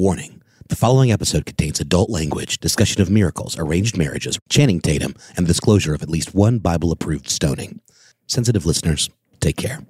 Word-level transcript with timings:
Warning 0.00 0.42
the 0.68 0.76
following 0.76 1.10
episode 1.12 1.46
contains 1.46 1.80
adult 1.80 2.10
language, 2.10 2.58
discussion 2.58 3.00
of 3.00 3.08
miracles, 3.08 3.56
arranged 3.58 3.96
marriages, 3.96 4.38
Channing 4.48 4.80
Tatum, 4.80 5.14
and 5.36 5.46
the 5.46 5.52
disclosure 5.52 5.94
of 5.94 6.02
at 6.02 6.10
least 6.10 6.34
one 6.34 6.58
Bible 6.58 6.90
approved 6.92 7.30
stoning. 7.30 7.80
Sensitive 8.26 8.66
listeners, 8.66 9.08
take 9.40 9.56
care. 9.56 9.80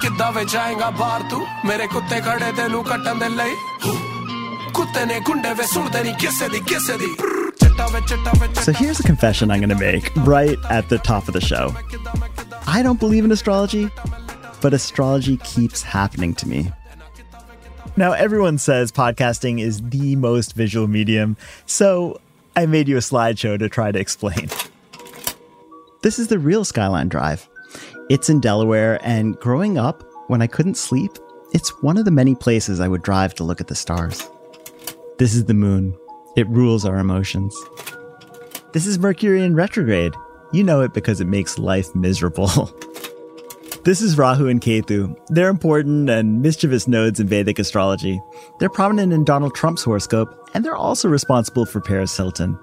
ਕਿੱਦਾਂ 0.00 0.30
ਵੇ 0.32 0.44
ਜਾਏਗਾ 0.52 0.90
ਬਾਹਰ 0.98 1.22
ਤੂੰ 1.30 1.46
ਮੇਰੇ 1.66 1.86
ਕੁੱਤੇ 1.92 2.20
ਖੜੇ 2.20 2.52
ਤੈਨੂੰ 2.56 2.82
ਕੱਟਣ 2.84 3.18
ਦੇ 3.18 3.28
ਲਈ 3.28 3.54
ਕੁੱਤੇ 4.74 5.04
ਨੇ 5.06 5.18
ਗੁੰਡੇ 5.26 5.52
ਵੇ 5.58 5.66
ਸੁਣਦੇ 5.72 6.02
ਨਹੀਂ 6.02 6.14
ਕਿਸੇ 6.20 6.48
ਦੀ 6.48 6.60
ਕਿਸੇ 6.68 6.96
ਦੀ 6.98 7.14
ਚਿੱਟਾ 7.60 7.86
ਵੇ 7.92 8.00
ਚਿੱਟਾ 8.08 8.32
ਵੇ 8.40 8.48
So 8.64 8.72
here's 8.80 9.00
a 9.04 9.08
confession 9.10 9.50
I'm 9.54 9.60
going 9.66 9.74
to 9.76 9.82
make 9.84 10.10
right 10.32 10.70
at 10.78 10.90
the 10.94 10.98
top 11.10 11.28
of 11.32 11.38
the 11.38 11.44
show. 11.50 11.64
I 12.67 12.81
don't 12.81 12.99
believe 12.99 13.25
in 13.25 13.31
astrology, 13.31 13.89
but 14.61 14.73
astrology 14.73 15.37
keeps 15.37 15.81
happening 15.81 16.33
to 16.35 16.47
me. 16.47 16.71
Now, 17.95 18.13
everyone 18.13 18.57
says 18.57 18.91
podcasting 18.91 19.61
is 19.61 19.81
the 19.89 20.15
most 20.15 20.53
visual 20.53 20.87
medium, 20.87 21.37
so 21.65 22.19
I 22.55 22.65
made 22.65 22.87
you 22.87 22.97
a 22.97 23.01
slideshow 23.01 23.59
to 23.59 23.69
try 23.69 23.91
to 23.91 23.99
explain. 23.99 24.49
This 26.01 26.17
is 26.19 26.27
the 26.27 26.39
real 26.39 26.65
Skyline 26.65 27.09
Drive. 27.09 27.47
It's 28.09 28.29
in 28.29 28.39
Delaware, 28.39 28.99
and 29.03 29.39
growing 29.39 29.77
up, 29.77 30.03
when 30.27 30.41
I 30.41 30.47
couldn't 30.47 30.75
sleep, 30.75 31.11
it's 31.53 31.81
one 31.83 31.97
of 31.97 32.05
the 32.05 32.11
many 32.11 32.33
places 32.33 32.79
I 32.79 32.87
would 32.87 33.03
drive 33.03 33.35
to 33.35 33.43
look 33.43 33.61
at 33.61 33.67
the 33.67 33.75
stars. 33.75 34.29
This 35.19 35.35
is 35.35 35.45
the 35.45 35.53
moon. 35.53 35.95
It 36.35 36.47
rules 36.47 36.85
our 36.85 36.97
emotions. 36.97 37.55
This 38.71 38.87
is 38.87 38.97
Mercury 38.97 39.43
in 39.43 39.55
retrograde. 39.55 40.13
You 40.53 40.63
know 40.63 40.81
it 40.81 40.93
because 40.93 41.19
it 41.19 41.25
makes 41.25 41.57
life 41.57 41.95
miserable. 41.95 42.47
this 43.85 44.03
is 44.03 44.19
Rahu 44.19 44.47
and 44.47 44.61
Ketu. 44.61 45.17
They're 45.29 45.49
important 45.49 46.11
and 46.11 46.43
mischievous 46.43 46.87
nodes 46.87 47.19
in 47.19 47.27
Vedic 47.27 47.57
astrology. 47.57 48.21
They're 48.59 48.69
prominent 48.69 49.13
in 49.13 49.23
Donald 49.23 49.55
Trump's 49.55 49.83
horoscope, 49.83 50.29
and 50.53 50.63
they're 50.63 50.75
also 50.75 51.09
responsible 51.09 51.65
for 51.65 51.81
Paris 51.81 52.15
Hilton. 52.15 52.59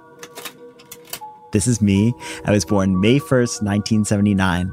This 1.50 1.66
is 1.66 1.82
me. 1.82 2.14
I 2.44 2.52
was 2.52 2.64
born 2.64 3.00
May 3.00 3.18
1st, 3.18 3.60
1979. 3.64 4.72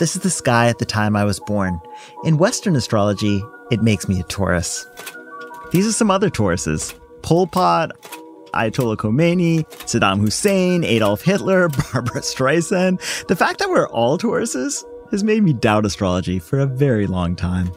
This 0.00 0.16
is 0.16 0.22
the 0.22 0.30
sky 0.30 0.68
at 0.68 0.78
the 0.78 0.84
time 0.84 1.14
I 1.14 1.22
was 1.22 1.38
born. 1.38 1.80
In 2.24 2.36
Western 2.36 2.74
astrology, 2.74 3.40
it 3.70 3.80
makes 3.80 4.08
me 4.08 4.18
a 4.18 4.24
Taurus. 4.24 4.86
These 5.70 5.86
are 5.86 5.92
some 5.92 6.10
other 6.10 6.30
Tauruses 6.30 6.98
Pol 7.22 7.46
Pot, 7.46 7.92
Ayatollah 8.58 8.96
Khomeini, 8.96 9.64
Saddam 9.86 10.20
Hussein, 10.20 10.82
Adolf 10.82 11.22
Hitler, 11.22 11.68
Barbra 11.92 12.20
Streisand. 12.20 13.26
The 13.26 13.36
fact 13.36 13.60
that 13.60 13.70
we're 13.70 13.88
all 13.88 14.18
Tauruses 14.18 14.84
has 15.12 15.22
made 15.22 15.44
me 15.44 15.52
doubt 15.52 15.86
astrology 15.86 16.40
for 16.40 16.58
a 16.58 16.66
very 16.66 17.06
long 17.06 17.36
time. 17.36 17.70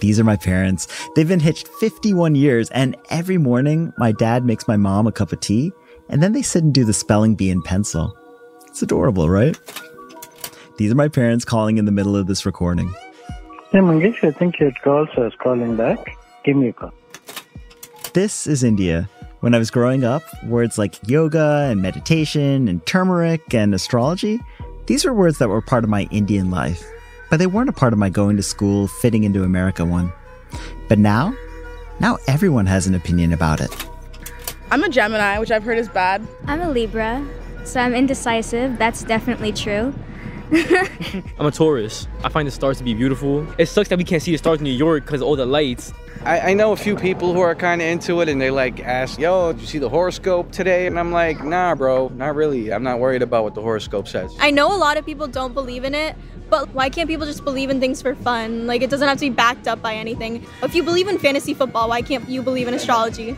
These 0.00 0.20
are 0.20 0.24
my 0.24 0.36
parents. 0.36 0.86
They've 1.14 1.26
been 1.26 1.40
hitched 1.40 1.68
51 1.80 2.34
years, 2.34 2.68
and 2.70 2.94
every 3.08 3.38
morning 3.38 3.94
my 3.96 4.12
dad 4.12 4.44
makes 4.44 4.68
my 4.68 4.76
mom 4.76 5.06
a 5.06 5.12
cup 5.12 5.32
of 5.32 5.40
tea, 5.40 5.72
and 6.10 6.22
then 6.22 6.32
they 6.32 6.42
sit 6.42 6.62
and 6.62 6.74
do 6.74 6.84
the 6.84 6.92
spelling 6.92 7.34
bee 7.34 7.50
in 7.50 7.62
pencil. 7.62 8.16
It's 8.66 8.82
adorable, 8.82 9.30
right? 9.30 9.58
These 10.76 10.92
are 10.92 10.96
my 10.96 11.08
parents 11.08 11.46
calling 11.46 11.78
in 11.78 11.86
the 11.86 11.92
middle 11.92 12.14
of 12.14 12.26
this 12.26 12.44
recording. 12.44 12.92
Hey, 13.72 13.78
Mangesh, 13.78 14.22
I 14.22 14.30
think 14.30 14.58
your 14.60 14.72
call 14.72 15.08
was 15.16 15.32
calling 15.38 15.74
back. 15.76 16.18
Give 16.44 16.56
me 16.56 16.68
a 16.68 16.72
call. 16.74 16.92
This 18.12 18.46
is 18.46 18.62
India. 18.62 19.08
When 19.46 19.54
I 19.54 19.58
was 19.58 19.70
growing 19.70 20.02
up, 20.02 20.24
words 20.42 20.76
like 20.76 20.96
yoga 21.08 21.68
and 21.70 21.80
meditation 21.80 22.66
and 22.66 22.84
turmeric 22.84 23.54
and 23.54 23.76
astrology, 23.76 24.40
these 24.86 25.04
were 25.04 25.14
words 25.14 25.38
that 25.38 25.48
were 25.48 25.62
part 25.62 25.84
of 25.84 25.88
my 25.88 26.08
Indian 26.10 26.50
life, 26.50 26.82
but 27.30 27.36
they 27.36 27.46
weren't 27.46 27.68
a 27.68 27.72
part 27.72 27.92
of 27.92 27.98
my 28.00 28.10
going 28.10 28.36
to 28.38 28.42
school, 28.42 28.88
fitting 28.88 29.22
into 29.22 29.44
America 29.44 29.84
one. 29.84 30.12
But 30.88 30.98
now, 30.98 31.32
now 32.00 32.18
everyone 32.26 32.66
has 32.66 32.88
an 32.88 32.96
opinion 32.96 33.32
about 33.32 33.60
it. 33.60 33.70
I'm 34.72 34.82
a 34.82 34.88
Gemini, 34.88 35.38
which 35.38 35.52
I've 35.52 35.62
heard 35.62 35.78
is 35.78 35.88
bad. 35.88 36.26
I'm 36.48 36.60
a 36.60 36.68
Libra, 36.68 37.24
so 37.62 37.78
I'm 37.78 37.94
indecisive. 37.94 38.78
That's 38.78 39.04
definitely 39.04 39.52
true. 39.52 39.94
I'm 41.38 41.46
a 41.46 41.50
Taurus. 41.50 42.06
I 42.22 42.28
find 42.28 42.46
the 42.46 42.52
stars 42.52 42.78
to 42.78 42.84
be 42.84 42.94
beautiful. 42.94 43.46
It 43.58 43.66
sucks 43.66 43.88
that 43.88 43.98
we 43.98 44.04
can't 44.04 44.22
see 44.22 44.32
the 44.32 44.38
stars 44.38 44.58
in 44.58 44.64
New 44.64 44.70
York 44.70 45.04
because 45.04 45.20
of 45.20 45.26
all 45.26 45.34
the 45.34 45.46
lights. 45.46 45.92
I, 46.24 46.50
I 46.50 46.54
know 46.54 46.72
a 46.72 46.76
few 46.76 46.96
people 46.96 47.32
who 47.34 47.40
are 47.40 47.54
kind 47.54 47.82
of 47.82 47.88
into 47.88 48.20
it 48.20 48.28
and 48.28 48.40
they 48.40 48.50
like 48.50 48.80
ask, 48.80 49.18
yo, 49.18 49.52
did 49.52 49.60
you 49.60 49.66
see 49.66 49.78
the 49.78 49.88
horoscope 49.88 50.52
today? 50.52 50.86
And 50.86 50.98
I'm 50.98 51.10
like, 51.10 51.44
nah, 51.44 51.74
bro, 51.74 52.08
not 52.14 52.36
really. 52.36 52.72
I'm 52.72 52.84
not 52.84 53.00
worried 53.00 53.22
about 53.22 53.42
what 53.44 53.54
the 53.54 53.62
horoscope 53.62 54.06
says. 54.06 54.34
I 54.38 54.50
know 54.50 54.74
a 54.74 54.78
lot 54.78 54.96
of 54.96 55.04
people 55.04 55.26
don't 55.26 55.52
believe 55.52 55.84
in 55.84 55.94
it, 55.94 56.16
but 56.48 56.72
why 56.72 56.90
can't 56.90 57.08
people 57.08 57.26
just 57.26 57.44
believe 57.44 57.70
in 57.70 57.80
things 57.80 58.00
for 58.00 58.14
fun? 58.14 58.68
Like, 58.68 58.82
it 58.82 58.90
doesn't 58.90 59.06
have 59.06 59.18
to 59.18 59.26
be 59.26 59.30
backed 59.30 59.66
up 59.66 59.82
by 59.82 59.94
anything. 59.94 60.46
If 60.62 60.76
you 60.76 60.84
believe 60.84 61.08
in 61.08 61.18
fantasy 61.18 61.54
football, 61.54 61.88
why 61.88 62.02
can't 62.02 62.28
you 62.28 62.40
believe 62.40 62.68
in 62.68 62.74
astrology? 62.74 63.36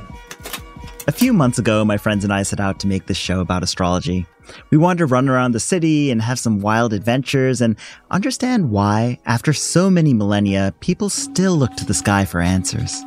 A 1.09 1.11
few 1.11 1.33
months 1.33 1.59
ago, 1.59 1.87
my 1.87 1.97
friends 1.97 2.23
and 2.23 2.31
I 2.35 2.43
set 2.43 2.61
out 2.61 2.81
to 2.81 2.87
make 2.87 3.07
this 3.07 3.17
show 3.17 3.41
about 3.41 3.63
astrology. 3.63 4.27
We 4.69 4.77
wanted 4.77 4.99
to 4.99 5.07
run 5.07 5.31
around 5.31 5.53
the 5.53 5.59
city 5.59 6.11
and 6.11 6.21
have 6.21 6.39
some 6.39 6.61
wild 6.61 6.93
adventures 6.93 7.63
and 7.63 7.77
understand 8.11 8.71
why, 8.71 9.19
after 9.25 9.55
so 9.55 9.89
many 9.89 10.13
millennia, 10.13 10.75
people 10.81 11.09
still 11.09 11.57
look 11.57 11.75
to 11.77 11.87
the 11.87 11.95
sky 11.95 12.27
for 12.27 12.43
answers. 12.43 13.03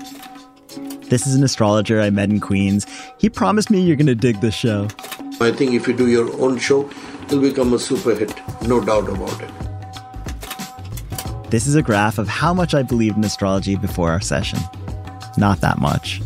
This 1.09 1.27
is 1.27 1.35
an 1.35 1.43
astrologer 1.43 2.01
I 2.01 2.09
met 2.09 2.31
in 2.31 2.39
Queens. 2.39 2.87
He 3.19 3.29
promised 3.29 3.69
me 3.69 3.81
you're 3.81 3.95
going 3.95 4.07
to 4.07 4.15
dig 4.15 4.41
this 4.41 4.55
show. 4.55 4.87
I 5.39 5.51
think 5.51 5.73
if 5.73 5.87
you 5.87 5.93
do 5.93 6.07
your 6.07 6.33
own 6.41 6.57
show, 6.57 6.89
it'll 7.25 7.39
become 7.39 7.71
a 7.71 7.77
super 7.77 8.15
hit, 8.15 8.33
no 8.63 8.83
doubt 8.83 9.09
about 9.09 9.39
it. 9.43 9.51
This 11.51 11.67
is 11.67 11.75
a 11.75 11.83
graph 11.83 12.17
of 12.17 12.27
how 12.27 12.51
much 12.51 12.73
I 12.73 12.81
believed 12.81 13.17
in 13.17 13.23
astrology 13.23 13.75
before 13.75 14.09
our 14.09 14.21
session. 14.21 14.57
Not 15.37 15.61
that 15.61 15.77
much. 15.77 16.19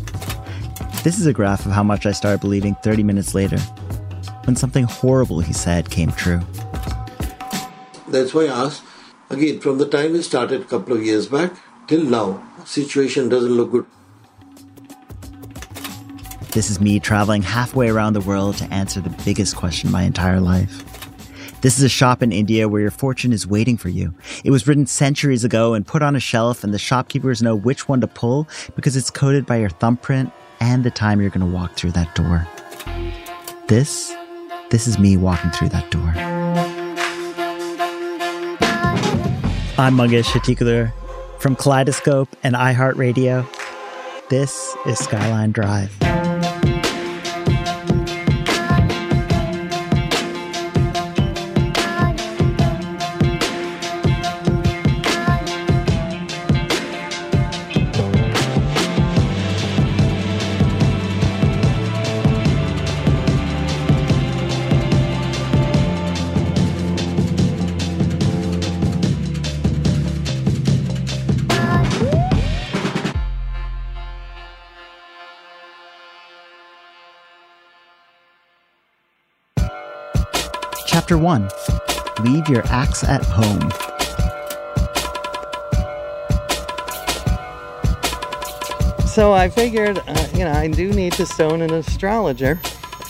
This 1.06 1.20
is 1.20 1.26
a 1.26 1.32
graph 1.32 1.64
of 1.64 1.70
how 1.70 1.84
much 1.84 2.04
I 2.04 2.10
started 2.10 2.40
believing 2.40 2.74
30 2.82 3.04
minutes 3.04 3.32
later, 3.32 3.58
when 4.42 4.56
something 4.56 4.82
horrible 4.82 5.38
he 5.38 5.52
said 5.52 5.88
came 5.88 6.10
true. 6.10 6.40
That's 8.08 8.34
why 8.34 8.46
I 8.46 8.64
asked, 8.64 8.82
again, 9.30 9.60
from 9.60 9.78
the 9.78 9.86
time 9.86 10.14
we 10.14 10.22
started 10.22 10.62
a 10.62 10.64
couple 10.64 10.96
of 10.96 11.04
years 11.04 11.28
back 11.28 11.52
till 11.86 12.02
now, 12.02 12.42
situation 12.64 13.28
doesn't 13.28 13.52
look 13.52 13.70
good. 13.70 13.86
This 16.50 16.70
is 16.70 16.80
me 16.80 16.98
traveling 16.98 17.42
halfway 17.42 17.88
around 17.88 18.14
the 18.14 18.20
world 18.22 18.56
to 18.56 18.64
answer 18.74 19.00
the 19.00 19.16
biggest 19.24 19.54
question 19.54 19.92
my 19.92 20.02
entire 20.02 20.40
life. 20.40 20.82
This 21.60 21.78
is 21.78 21.84
a 21.84 21.88
shop 21.88 22.20
in 22.20 22.32
India 22.32 22.68
where 22.68 22.80
your 22.80 22.90
fortune 22.90 23.32
is 23.32 23.46
waiting 23.46 23.76
for 23.76 23.90
you. 23.90 24.12
It 24.42 24.50
was 24.50 24.66
written 24.66 24.86
centuries 24.86 25.44
ago 25.44 25.74
and 25.74 25.86
put 25.86 26.02
on 26.02 26.16
a 26.16 26.20
shelf, 26.20 26.64
and 26.64 26.74
the 26.74 26.80
shopkeepers 26.80 27.42
know 27.42 27.54
which 27.54 27.88
one 27.88 28.00
to 28.00 28.08
pull 28.08 28.48
because 28.74 28.96
it's 28.96 29.08
coded 29.08 29.46
by 29.46 29.58
your 29.58 29.70
thumbprint 29.70 30.32
and 30.60 30.84
the 30.84 30.90
time 30.90 31.20
you're 31.20 31.30
going 31.30 31.48
to 31.48 31.54
walk 31.54 31.74
through 31.74 31.92
that 31.92 32.14
door. 32.14 32.46
This, 33.68 34.14
this 34.70 34.86
is 34.86 34.98
me 34.98 35.16
walking 35.16 35.50
through 35.50 35.70
that 35.70 35.90
door. 35.90 36.12
I'm 39.78 39.94
Mangesh 39.94 40.30
Hattikudur 40.30 40.92
from 41.38 41.56
Kaleidoscope 41.56 42.28
and 42.42 42.54
iHeartRadio. 42.54 43.46
This 44.30 44.74
is 44.86 44.98
Skyline 44.98 45.52
Drive. 45.52 45.94
Chapter 81.16 81.24
1 81.24 81.48
Leave 82.24 82.48
Your 82.50 82.62
Axe 82.66 83.02
at 83.02 83.24
Home. 83.24 83.70
So 89.06 89.32
I 89.32 89.48
figured, 89.48 89.98
uh, 90.06 90.28
you 90.34 90.40
know, 90.40 90.52
I 90.52 90.68
do 90.68 90.92
need 90.92 91.14
to 91.14 91.24
stone 91.24 91.62
an 91.62 91.72
astrologer. 91.72 92.60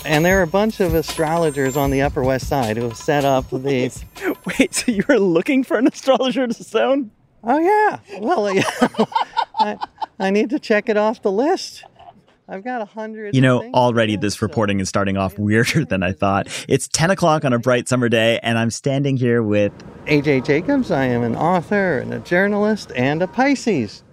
And 0.05 0.25
there 0.25 0.39
are 0.39 0.43
a 0.43 0.47
bunch 0.47 0.79
of 0.79 0.95
astrologers 0.95 1.77
on 1.77 1.91
the 1.91 2.03
Upper 2.03 2.23
West 2.23 2.47
Side 2.47 2.77
who 2.77 2.85
have 2.85 2.97
set 2.97 3.25
up 3.25 3.51
these. 3.51 4.05
Wait, 4.47 4.73
so 4.73 4.93
you 4.93 5.03
were 5.09 5.19
looking 5.19 5.65
for 5.65 5.77
an 5.77 5.89
astrologer 5.89 6.47
to 6.47 6.55
stone? 6.55 7.11
Oh, 7.43 7.59
yeah. 7.59 8.21
Well, 8.21 8.55
yeah. 8.55 8.71
I, 9.59 9.79
I 10.21 10.31
need 10.31 10.51
to 10.51 10.61
check 10.61 10.89
it 10.89 10.97
off 10.97 11.23
the 11.23 11.33
list. 11.33 11.85
I've 12.49 12.63
got 12.63 12.81
a 12.81 12.85
hundred. 12.85 13.35
You 13.35 13.41
know, 13.41 13.71
already 13.75 14.17
this 14.17 14.41
reporting 14.41 14.79
is 14.79 14.89
starting 14.89 15.17
off 15.17 15.39
weirder 15.39 15.85
than 15.85 16.03
I 16.03 16.13
thought. 16.13 16.47
It's 16.69 16.87
10 16.89 17.11
o'clock 17.11 17.45
on 17.45 17.53
a 17.53 17.59
bright 17.59 17.89
summer 17.89 18.09
day, 18.09 18.39
and 18.43 18.57
I'm 18.59 18.71
standing 18.71 19.17
here 19.17 19.43
with 19.43 19.73
AJ 20.07 20.47
Jacobs. 20.47 20.91
I 20.91 21.07
am 21.07 21.23
an 21.23 21.35
author 21.35 21.99
and 21.99 22.15
a 22.15 22.21
journalist 22.21 22.93
and 22.95 23.23
a 23.23 23.27
Pisces. 23.27 24.05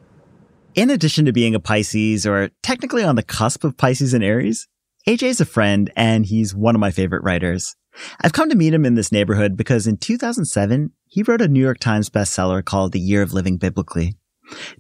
In 0.74 0.90
addition 0.90 1.26
to 1.26 1.32
being 1.32 1.54
a 1.54 1.60
Pisces, 1.60 2.26
or 2.26 2.50
technically 2.64 3.04
on 3.04 3.16
the 3.16 3.24
cusp 3.24 3.64
of 3.64 3.78
Pisces 3.78 4.16
and 4.16 4.24
Aries, 4.24 4.68
AJ's 5.08 5.40
a 5.40 5.46
friend 5.46 5.92
and 5.96 6.26
he's 6.26 6.56
one 6.56 6.76
of 6.76 6.82
my 6.82 6.90
favorite 6.90 7.24
writers. 7.24 7.76
I've 8.22 8.34
come 8.34 8.50
to 8.50 8.56
meet 8.56 8.74
him 8.74 8.86
in 8.86 8.96
this 8.96 9.12
neighborhood 9.12 9.56
because 9.56 9.86
in 9.86 9.98
2007, 9.98 10.92
he 11.06 11.22
wrote 11.22 11.42
a 11.42 11.48
New 11.48 11.60
York 11.60 11.78
Times 11.78 12.10
bestseller 12.10 12.66
called 12.66 12.92
The 12.92 13.00
Year 13.00 13.22
of 13.22 13.34
Living 13.34 13.58
Biblically. 13.58 14.16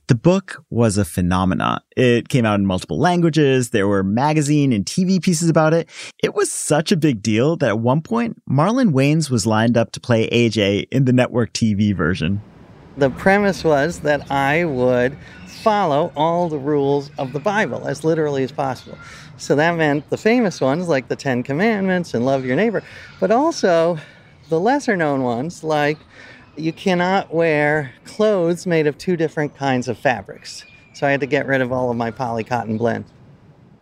The 0.08 0.16
book 0.16 0.64
was 0.70 0.98
a 0.98 1.06
phenomenon. 1.06 1.82
It 1.96 2.30
came 2.30 2.46
out 2.46 2.60
in 2.60 2.66
multiple 2.66 3.00
languages. 3.00 3.70
There 3.70 3.88
were 3.88 4.04
magazine 4.04 4.74
and 4.74 4.86
TV 4.86 5.22
pieces 5.22 5.50
about 5.50 5.74
it. 5.74 5.90
It 6.22 6.34
was 6.34 6.52
such 6.52 6.92
a 6.92 6.98
big 6.98 7.22
deal 7.22 7.56
that 7.58 7.70
at 7.70 7.80
one 7.80 8.02
point, 8.02 8.42
Marlon 8.50 8.92
Wayans 8.92 9.30
was 9.30 9.46
lined 9.46 9.78
up 9.78 9.92
to 9.94 10.00
play 10.00 10.30
AJ 10.30 10.88
in 10.92 11.06
the 11.06 11.14
network 11.14 11.54
TV 11.54 11.96
version. 11.96 12.42
The 12.98 13.10
premise 13.10 13.64
was 13.64 14.02
that 14.02 14.30
I 14.30 14.66
would 14.66 15.18
follow 15.48 16.12
all 16.16 16.50
the 16.50 16.60
rules 16.60 17.10
of 17.18 17.34
the 17.34 17.40
Bible 17.40 17.88
as 17.88 18.04
literally 18.04 18.44
as 18.44 18.52
possible. 18.52 18.98
So 19.38 19.56
that 19.56 19.76
meant 19.78 20.10
the 20.10 20.18
famous 20.18 20.62
ones 20.62 20.88
like 20.88 21.08
the 21.08 21.16
Ten 21.16 21.42
Commandments 21.42 22.14
and 22.14 22.26
love 22.26 22.46
your 22.46 22.56
neighbor, 22.56 22.84
but 23.20 23.32
also 23.32 23.98
the 24.50 24.60
lesser 24.60 24.96
known 24.96 25.24
ones 25.24 25.64
like 25.64 25.98
you 26.56 26.74
cannot 26.74 27.34
wear 27.34 27.94
clothes 28.06 28.66
made 28.66 28.88
of 28.88 28.98
two 28.98 29.18
different 29.18 29.56
kinds 29.56 29.88
of 29.88 29.98
fabrics. 29.98 30.66
So 30.94 31.08
I 31.08 31.12
had 31.12 31.22
to 31.22 31.26
get 31.26 31.48
rid 31.48 31.62
of 31.62 31.72
all 31.72 31.90
of 31.90 31.98
my 31.98 32.12
poly 32.12 32.44
cotton 32.44 32.78
blends. 32.78 33.10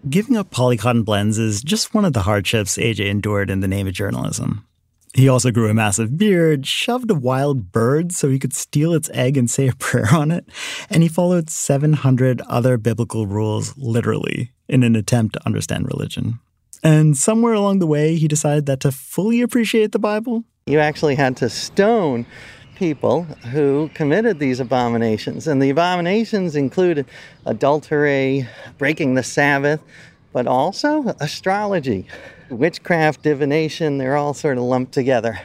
Giving 0.10 0.38
up 0.38 0.50
poly 0.50 0.78
cotton 0.78 1.04
blends 1.04 1.38
is 1.38 1.62
just 1.62 1.94
one 1.94 2.06
of 2.06 2.14
the 2.14 2.22
hardships 2.22 2.78
AJ 2.78 3.08
endured 3.08 3.50
in 3.50 3.60
the 3.60 3.68
name 3.68 3.88
of 3.88 3.94
journalism. 3.94 4.66
He 5.14 5.28
also 5.28 5.52
grew 5.52 5.70
a 5.70 5.74
massive 5.74 6.18
beard, 6.18 6.66
shoved 6.66 7.12
a 7.12 7.16
wild 7.16 7.72
bird 7.72 8.14
so 8.14 8.30
he 8.30 8.40
could 8.40 8.54
steal 8.54 8.94
its 8.94 9.10
egg 9.14 9.36
and 9.36 9.52
say 9.52 9.68
a 9.68 9.76
prayer 9.80 10.08
on 10.14 10.32
it, 10.32 10.48
and 10.90 11.04
he 11.04 11.10
followed 11.10 11.50
700 11.50 12.42
other 12.42 12.78
biblical 12.78 13.28
rules 13.28 13.78
literally 13.78 14.52
in 14.70 14.84
an 14.84 14.96
attempt 14.96 15.34
to 15.34 15.46
understand 15.46 15.88
religion. 15.88 16.40
And 16.82 17.16
somewhere 17.16 17.54
along 17.54 17.80
the 17.80 17.88
way, 17.88 18.16
he 18.16 18.28
decided 18.28 18.66
that 18.66 18.80
to 18.80 18.92
fully 18.92 19.42
appreciate 19.42 19.92
the 19.92 20.00
Bible, 20.00 20.46
you 20.66 20.80
actually 20.80 21.16
had 21.16 21.38
to 21.38 21.50
stone 21.50 22.26
people 22.82 23.26
who 23.52 23.92
committed 23.94 24.40
these 24.40 24.60
abominations. 24.60 25.48
And 25.48 25.62
the 25.62 25.70
abominations 25.70 26.56
included 26.56 27.06
adultery, 27.46 28.50
breaking 28.80 29.14
the 29.14 29.22
Sabbath, 29.22 29.80
but 30.34 30.48
also 30.48 31.10
astrology, 31.20 32.08
witchcraft, 32.50 33.22
divination. 33.22 34.00
They're 34.00 34.18
all 34.18 34.34
sort 34.34 34.58
of 34.58 34.64
lumped 34.64 34.94
together. 34.94 35.40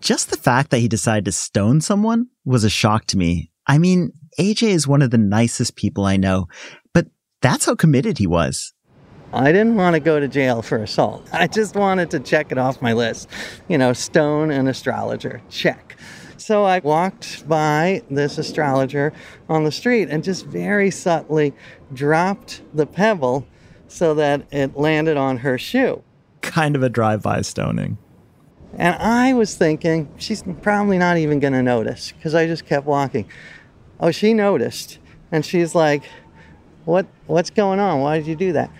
Just 0.00 0.30
the 0.30 0.38
fact 0.38 0.70
that 0.70 0.78
he 0.78 0.88
decided 0.88 1.26
to 1.26 1.32
stone 1.32 1.82
someone 1.82 2.28
was 2.46 2.64
a 2.64 2.70
shock 2.70 3.04
to 3.08 3.18
me. 3.18 3.50
I 3.66 3.76
mean, 3.76 4.12
AJ 4.40 4.68
is 4.68 4.88
one 4.88 5.02
of 5.02 5.10
the 5.10 5.18
nicest 5.18 5.76
people 5.76 6.06
I 6.06 6.16
know, 6.16 6.46
but 6.94 7.08
that's 7.42 7.66
how 7.66 7.74
committed 7.74 8.16
he 8.16 8.26
was. 8.26 8.72
I 9.34 9.52
didn't 9.52 9.76
want 9.76 9.94
to 9.94 10.00
go 10.00 10.18
to 10.18 10.28
jail 10.28 10.62
for 10.62 10.78
assault. 10.78 11.28
I 11.30 11.46
just 11.46 11.76
wanted 11.76 12.10
to 12.12 12.20
check 12.20 12.50
it 12.52 12.56
off 12.56 12.80
my 12.80 12.94
list. 12.94 13.28
You 13.68 13.76
know, 13.76 13.92
stone 13.92 14.50
an 14.50 14.66
astrologer, 14.66 15.42
check. 15.50 15.96
So 16.46 16.64
I 16.64 16.80
walked 16.80 17.48
by 17.48 18.02
this 18.10 18.36
astrologer 18.36 19.14
on 19.48 19.64
the 19.64 19.72
street 19.72 20.10
and 20.10 20.22
just 20.22 20.44
very 20.44 20.90
subtly 20.90 21.54
dropped 21.94 22.60
the 22.74 22.84
pebble 22.84 23.46
so 23.88 24.12
that 24.12 24.42
it 24.52 24.76
landed 24.76 25.16
on 25.16 25.38
her 25.38 25.56
shoe. 25.56 26.02
Kind 26.42 26.76
of 26.76 26.82
a 26.82 26.90
drive 26.90 27.22
by 27.22 27.40
stoning. 27.40 27.96
And 28.74 28.94
I 28.96 29.32
was 29.32 29.54
thinking, 29.54 30.12
she's 30.18 30.44
probably 30.60 30.98
not 30.98 31.16
even 31.16 31.40
going 31.40 31.54
to 31.54 31.62
notice 31.62 32.12
because 32.12 32.34
I 32.34 32.46
just 32.46 32.66
kept 32.66 32.84
walking. 32.84 33.26
Oh, 33.98 34.10
she 34.10 34.34
noticed. 34.34 34.98
And 35.32 35.46
she's 35.46 35.74
like, 35.74 36.02
what, 36.84 37.06
What's 37.26 37.48
going 37.48 37.80
on? 37.80 38.00
Why 38.00 38.18
did 38.18 38.26
you 38.26 38.36
do 38.36 38.52
that? 38.52 38.70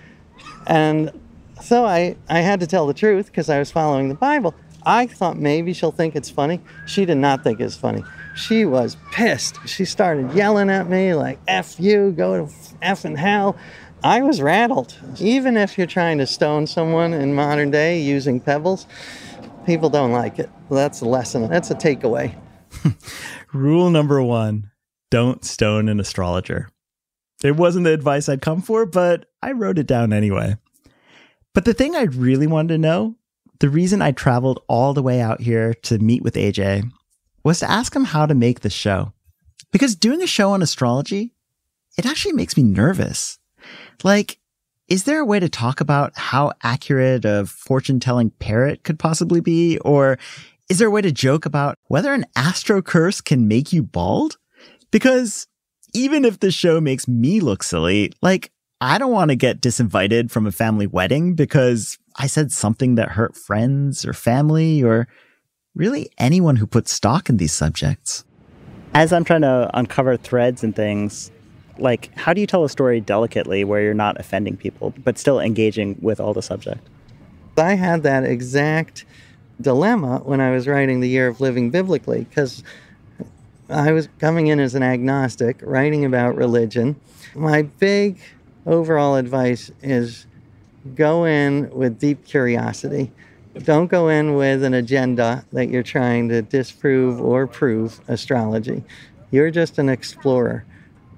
And 0.67 1.19
so 1.63 1.87
I, 1.87 2.17
I 2.29 2.41
had 2.41 2.61
to 2.61 2.67
tell 2.67 2.87
the 2.87 2.93
truth 2.93 3.29
because 3.29 3.49
I 3.49 3.59
was 3.59 3.71
following 3.71 4.11
the 4.11 4.15
Bible. 4.15 4.55
I 4.87 5.07
thought 5.07 5.39
maybe 5.39 5.73
she'll 5.73 5.93
think 5.93 6.15
it's 6.17 6.31
funny. 6.31 6.61
She 6.87 7.05
did 7.05 7.17
not 7.19 7.43
think 7.43 7.61
it's 7.61 7.77
funny. 7.77 8.05
She 8.35 8.65
was 8.65 8.97
pissed. 9.13 9.59
She 9.67 9.85
started 9.85 10.33
yelling 10.33 10.71
at 10.71 10.89
me 10.89 11.15
like, 11.15 11.39
F 11.47 11.79
you, 11.79 12.13
go 12.13 12.47
to 12.47 12.53
F 12.83 13.05
and 13.05 13.19
hell. 13.19 13.57
I 14.03 14.21
was 14.23 14.43
rattled. 14.43 14.97
Even 15.19 15.57
if 15.57 15.79
you're 15.79 15.87
trying 15.87 16.19
to 16.19 16.27
stone 16.27 16.67
someone 16.67 17.15
in 17.15 17.35
modern 17.35 17.71
day 17.71 18.01
using 18.01 18.41
pebbles, 18.41 18.87
people 19.65 19.89
don't 19.89 20.13
like 20.13 20.39
it. 20.39 20.51
That's 20.71 21.01
a 21.01 21.07
lesson. 21.07 21.49
That's 21.49 21.71
a 21.71 21.75
takeaway. 21.75 22.35
Rule 23.53 23.91
number 23.91 24.23
one 24.23 24.71
don't 25.11 25.45
stone 25.45 25.89
an 25.89 26.01
astrologer. 26.01 26.69
It 27.43 27.57
wasn't 27.57 27.85
the 27.85 27.93
advice 27.93 28.29
I'd 28.29 28.43
come 28.43 28.61
for, 28.61 28.85
but 28.85 29.27
I 29.43 29.53
wrote 29.53 29.79
it 29.79 29.87
down 29.87 30.13
anyway. 30.13 30.57
But 31.55 31.65
the 31.65 31.75
thing 31.75 31.95
I 31.95 32.03
really 32.03 32.47
wanted 32.47 32.75
to 32.75 32.79
know, 32.79 33.17
the 33.61 33.69
reason 33.69 34.03
I 34.03 34.13
traveled 34.13 34.63
all 34.69 34.95
the 34.95 35.03
way 35.03 35.21
out 35.21 35.41
here 35.41 35.75
to 35.83 35.99
meet 35.99 36.23
with 36.23 36.35
AJ, 36.35 36.91
was 37.45 37.61
to 37.61 37.71
ask 37.71 37.95
him 37.95 38.05
how 38.05 38.27
to 38.27 38.35
make 38.35 38.61
the 38.61 38.71
show. 38.71 39.13
Because 39.71 39.95
doing 39.95 40.23
a 40.23 40.27
show 40.27 40.53
on 40.53 40.63
astrology, 40.63 41.35
it 41.97 42.07
actually 42.07 42.33
makes 42.33 42.57
me 42.57 42.63
nervous. 42.63 43.39
Like, 44.03 44.39
is 44.89 45.05
there 45.05 45.21
a 45.21 45.25
way 45.25 45.41
to 45.41 45.49
talk 45.49 45.81
about 45.81 46.13
how 46.17 46.53
accurate 46.63 47.25
a 47.25 47.47
fortune 47.47 48.01
telling 48.01 48.31
parrot 48.31 48.83
could 48.83 48.99
possibly 48.99 49.41
be? 49.41 49.79
Or 49.79 50.19
is 50.69 50.79
there 50.79 50.89
a 50.89 50.91
way 50.91 51.03
to 51.03 51.13
joke 51.13 51.47
about 51.47 51.79
whether 51.85 52.13
an 52.13 52.27
astro 52.37 52.83
curse 52.83 53.21
can 53.21 53.49
make 53.49 53.73
you 53.73 53.83
bald? 53.83 54.39
Because 54.91 55.47
even 55.95 56.25
if 56.25 56.41
the 56.41 56.51
show 56.51 56.81
makes 56.81 57.09
me 57.09 57.41
look 57.41 57.63
silly, 57.63 58.13
like, 58.21 58.51
I 58.81 58.99
don't 58.99 59.13
want 59.13 59.31
to 59.31 59.37
get 59.37 59.61
disinvited 59.61 60.31
from 60.31 60.47
a 60.47 60.53
family 60.53 60.87
wedding 60.87 61.35
because 61.35 61.99
I 62.17 62.27
said 62.27 62.53
something 62.53 62.95
that 62.95 63.11
hurt 63.11 63.37
friends 63.37 64.05
or 64.05 64.13
family 64.13 64.83
or 64.83 65.09
really 65.75 66.11
anyone 66.19 66.57
who 66.57 66.67
puts 66.67 66.93
stock 66.93 67.29
in 67.29 67.37
these 67.37 67.53
subjects. 67.53 68.25
As 68.95 69.13
I'm 69.13 69.25
trying 69.25 69.43
to 69.43 69.69
uncover 69.75 70.17
threads 70.17 70.63
and 70.63 70.75
things, 70.75 71.33
like, 71.79 72.17
how 72.17 72.33
do 72.33 72.41
you 72.41 72.47
tell 72.47 72.65
a 72.65 72.69
story 72.69 73.01
delicately 73.01 73.65
where 73.65 73.83
you're 73.83 73.95
not 73.95 74.19
offending 74.21 74.57
people, 74.57 74.95
but 75.03 75.19
still 75.19 75.41
engaging 75.41 75.97
with 76.01 76.21
all 76.21 76.33
the 76.33 76.43
subject? 76.43 76.87
I 77.57 77.75
had 77.75 78.05
that 78.05 78.25
exact 78.25 79.05
dilemma 79.61 80.19
when 80.25 80.41
I 80.41 80.51
was 80.51 80.69
writing 80.69 81.01
The 81.01 81.09
Year 81.09 81.27
of 81.27 81.41
Living 81.41 81.71
Biblically 81.71 82.25
because 82.25 82.63
I 83.69 83.93
was 83.93 84.09
coming 84.19 84.49
in 84.49 84.61
as 84.61 84.75
an 84.75 84.83
agnostic, 84.83 85.61
writing 85.63 86.05
about 86.05 86.37
religion. 86.37 86.97
My 87.35 87.63
big 87.63 88.21
overall 88.67 89.17
advice 89.17 89.71
is 89.83 90.27
go 90.95 91.25
in 91.25 91.71
with 91.71 91.99
deep 91.99 92.25
curiosity. 92.25 93.11
Don't 93.59 93.87
go 93.87 94.09
in 94.09 94.35
with 94.35 94.63
an 94.65 94.75
agenda 94.75 95.45
that 95.53 95.69
you're 95.69 95.83
trying 95.83 96.29
to 96.29 96.43
disprove 96.43 97.21
or 97.21 97.47
prove 97.47 98.01
astrology. 98.09 98.85
You're 99.31 99.51
just 99.51 99.79
an 99.79 99.89
explorer. 99.89 100.65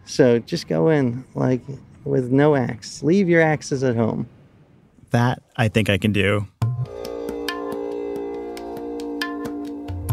So 0.05 0.39
just 0.39 0.69
go 0.69 0.89
in 0.89 1.25
like 1.35 1.63
with 2.05 2.31
no 2.31 2.55
axe. 2.55 3.03
Leave 3.03 3.29
your 3.29 3.43
axes 3.43 3.83
at 3.83 3.97
home. 3.97 4.29
That 5.11 5.43
I 5.57 5.69
think 5.69 5.89
I 5.89 5.99
can 5.99 6.13
do. 6.13 6.47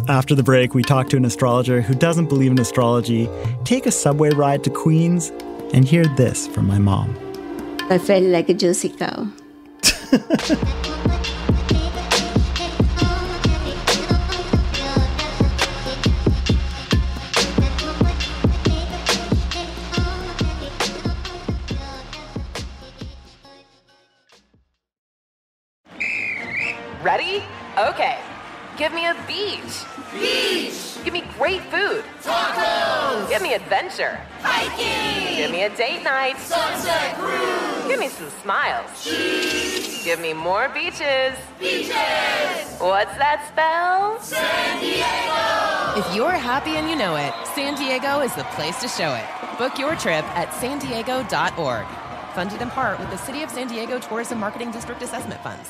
After 0.10 0.36
the 0.36 0.44
break, 0.44 0.74
we 0.74 0.84
talk 0.84 1.10
to 1.10 1.18
an 1.18 1.24
astrologer 1.24 1.82
who 1.82 1.94
doesn't 1.94 2.28
believe 2.28 2.52
in 2.52 2.60
astrology, 2.60 3.30
take 3.64 3.86
a 3.86 3.92
subway 3.92 4.32
ride 4.32 4.64
to 4.66 4.70
Queens, 4.70 5.32
and 5.74 5.88
hear 5.88 6.06
this 6.18 6.48
from 6.48 6.68
my 6.68 6.78
mom. 6.78 7.18
I 7.90 7.98
felt 7.98 8.24
like 8.24 8.50
a 8.50 8.54
Jersey 8.54 8.90
cow. 8.90 9.28
Ready? 10.14 10.22
Okay. 27.78 28.20
Give 28.78 28.94
me 28.94 29.08
a 29.08 29.16
beach. 29.28 29.60
Beach. 30.14 31.04
Give 31.04 31.14
me 31.14 31.24
great 31.40 31.62
food. 31.64 32.04
Tacos. 32.22 33.30
Give 33.30 33.42
me 33.42 33.56
adventure. 33.56 34.20
Hiking. 34.42 35.38
Give 35.38 35.52
me 35.52 35.64
a 35.64 35.76
date 35.76 36.04
night. 36.04 36.38
Sunset 36.38 37.16
cruise. 37.16 37.88
Give 37.88 38.00
me 38.00 38.08
some 38.08 38.30
smiles. 38.42 39.04
Cheese. 39.04 39.83
Give 40.04 40.20
me 40.20 40.34
more 40.34 40.68
beaches. 40.70 41.38
Beaches. 41.60 41.94
What's 42.80 43.16
that 43.18 43.48
spell? 43.48 44.20
San 44.20 44.82
Diego. 44.82 46.00
If 46.00 46.16
you're 46.16 46.32
happy 46.32 46.72
and 46.72 46.90
you 46.90 46.98
know 46.98 47.16
it, 47.16 47.34
San 47.56 47.76
Diego 47.76 48.20
is 48.20 48.36
the 48.36 48.44
place 48.56 48.80
to 48.82 48.90
show 48.90 49.14
it. 49.14 49.26
Book 49.58 49.80
your 49.80 49.96
trip 49.96 50.26
at 50.36 50.54
san 50.56 50.80
diego.org. 50.80 51.86
funded 52.36 52.62
in 52.62 52.70
part 52.72 53.00
with 53.00 53.12
the 53.12 53.18
City 53.18 53.44
of 53.44 53.50
San 53.50 53.68
Diego 53.68 53.98
Tourism 53.98 54.40
Marketing 54.40 54.72
District 54.72 55.02
Assessment 55.02 55.42
Funds. 55.42 55.70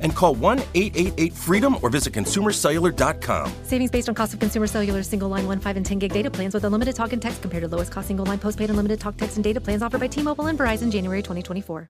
and 0.00 0.14
call 0.14 0.34
1 0.34 0.58
888 0.74 1.32
freedom 1.32 1.76
or 1.82 1.90
visit 1.90 2.12
consumercellular.com. 2.12 3.52
Savings 3.64 3.90
based 3.90 4.08
on 4.08 4.14
cost 4.14 4.34
of 4.34 4.40
consumer 4.40 4.66
cellular 4.66 5.02
single 5.02 5.28
line 5.28 5.46
1, 5.46 5.60
5, 5.60 5.76
and 5.76 5.86
10 5.86 5.98
gig 5.98 6.12
data 6.12 6.30
plans 6.30 6.54
with 6.54 6.64
unlimited 6.64 6.94
talk 6.94 7.12
and 7.12 7.22
text 7.22 7.40
compared 7.42 7.62
to 7.62 7.68
lowest 7.68 7.90
cost 7.92 8.08
single 8.08 8.26
line 8.26 8.38
postpaid 8.38 8.70
unlimited 8.70 9.00
talk, 9.00 9.16
text, 9.16 9.36
and 9.36 9.44
data 9.44 9.60
plans 9.60 9.82
offered 9.82 10.00
by 10.00 10.06
T 10.06 10.22
Mobile 10.22 10.46
and 10.46 10.58
Verizon 10.58 10.90
January 10.90 11.22
2024. 11.22 11.88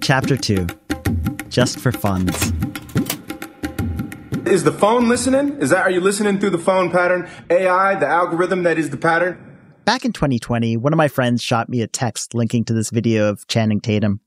Chapter 0.00 0.36
2 0.36 0.66
Just 1.48 1.80
for 1.80 1.90
Funds. 1.90 2.52
Is 4.46 4.62
the 4.62 4.70
phone 4.70 5.08
listening? 5.08 5.60
Is 5.60 5.70
that, 5.70 5.82
are 5.82 5.90
you 5.90 6.00
listening 6.00 6.38
through 6.38 6.50
the 6.50 6.58
phone 6.58 6.92
pattern? 6.92 7.28
AI, 7.50 7.96
the 7.96 8.06
algorithm 8.06 8.62
that 8.62 8.78
is 8.78 8.90
the 8.90 8.96
pattern? 8.96 9.42
Back 9.84 10.04
in 10.04 10.12
2020, 10.12 10.76
one 10.76 10.92
of 10.92 10.96
my 10.96 11.08
friends 11.08 11.42
shot 11.42 11.68
me 11.68 11.80
a 11.80 11.88
text 11.88 12.32
linking 12.32 12.64
to 12.66 12.72
this 12.72 12.90
video 12.90 13.28
of 13.28 13.48
Channing 13.48 13.80
Tatum. 13.80 14.20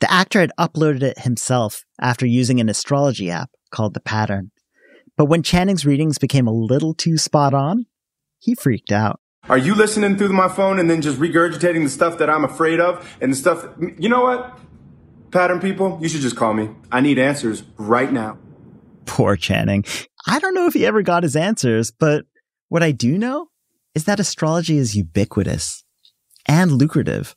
The 0.00 0.10
actor 0.10 0.40
had 0.40 0.52
uploaded 0.58 1.02
it 1.02 1.20
himself 1.20 1.84
after 2.00 2.26
using 2.26 2.60
an 2.60 2.68
astrology 2.68 3.30
app 3.30 3.50
called 3.70 3.94
The 3.94 4.00
Pattern. 4.00 4.50
But 5.16 5.26
when 5.26 5.42
Channing's 5.42 5.86
readings 5.86 6.18
became 6.18 6.46
a 6.46 6.52
little 6.52 6.94
too 6.94 7.16
spot 7.16 7.54
on, 7.54 7.86
he 8.38 8.54
freaked 8.54 8.92
out. 8.92 9.20
Are 9.48 9.58
you 9.58 9.74
listening 9.74 10.16
through 10.16 10.32
my 10.32 10.48
phone 10.48 10.78
and 10.78 10.90
then 10.90 11.00
just 11.00 11.18
regurgitating 11.18 11.84
the 11.84 11.88
stuff 11.88 12.18
that 12.18 12.28
I'm 12.28 12.44
afraid 12.44 12.80
of 12.80 13.16
and 13.20 13.32
the 13.32 13.36
stuff? 13.36 13.66
You 13.98 14.08
know 14.08 14.22
what? 14.22 14.58
Pattern 15.30 15.60
people, 15.60 15.98
you 16.02 16.08
should 16.08 16.20
just 16.20 16.36
call 16.36 16.52
me. 16.52 16.70
I 16.90 17.00
need 17.00 17.18
answers 17.18 17.62
right 17.76 18.12
now. 18.12 18.38
Poor 19.06 19.36
Channing. 19.36 19.84
I 20.26 20.40
don't 20.40 20.54
know 20.54 20.66
if 20.66 20.74
he 20.74 20.84
ever 20.84 21.02
got 21.02 21.22
his 21.22 21.36
answers, 21.36 21.90
but 21.92 22.24
what 22.68 22.82
I 22.82 22.90
do 22.90 23.16
know 23.16 23.48
is 23.94 24.04
that 24.04 24.20
astrology 24.20 24.78
is 24.78 24.96
ubiquitous 24.96 25.84
and 26.46 26.72
lucrative. 26.72 27.36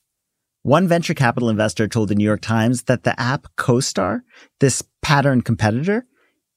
One 0.61 0.87
venture 0.87 1.13
capital 1.13 1.49
investor 1.49 1.87
told 1.87 2.09
the 2.09 2.15
New 2.15 2.23
York 2.23 2.41
Times 2.41 2.83
that 2.83 3.03
the 3.03 3.19
app 3.19 3.47
CoStar, 3.57 4.21
this 4.59 4.83
pattern 5.01 5.41
competitor, 5.41 6.05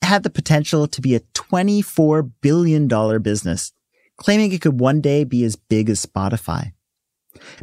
had 0.02 0.25
the 0.25 0.30
potential 0.30 0.88
to 0.88 1.00
be 1.00 1.14
a 1.14 1.21
$24 1.35 2.32
billion 2.40 2.88
business, 3.23 3.73
claiming 4.16 4.52
it 4.52 4.61
could 4.61 4.80
one 4.80 5.00
day 5.00 5.23
be 5.25 5.44
as 5.44 5.56
big 5.56 5.88
as 5.88 6.04
Spotify. 6.04 6.73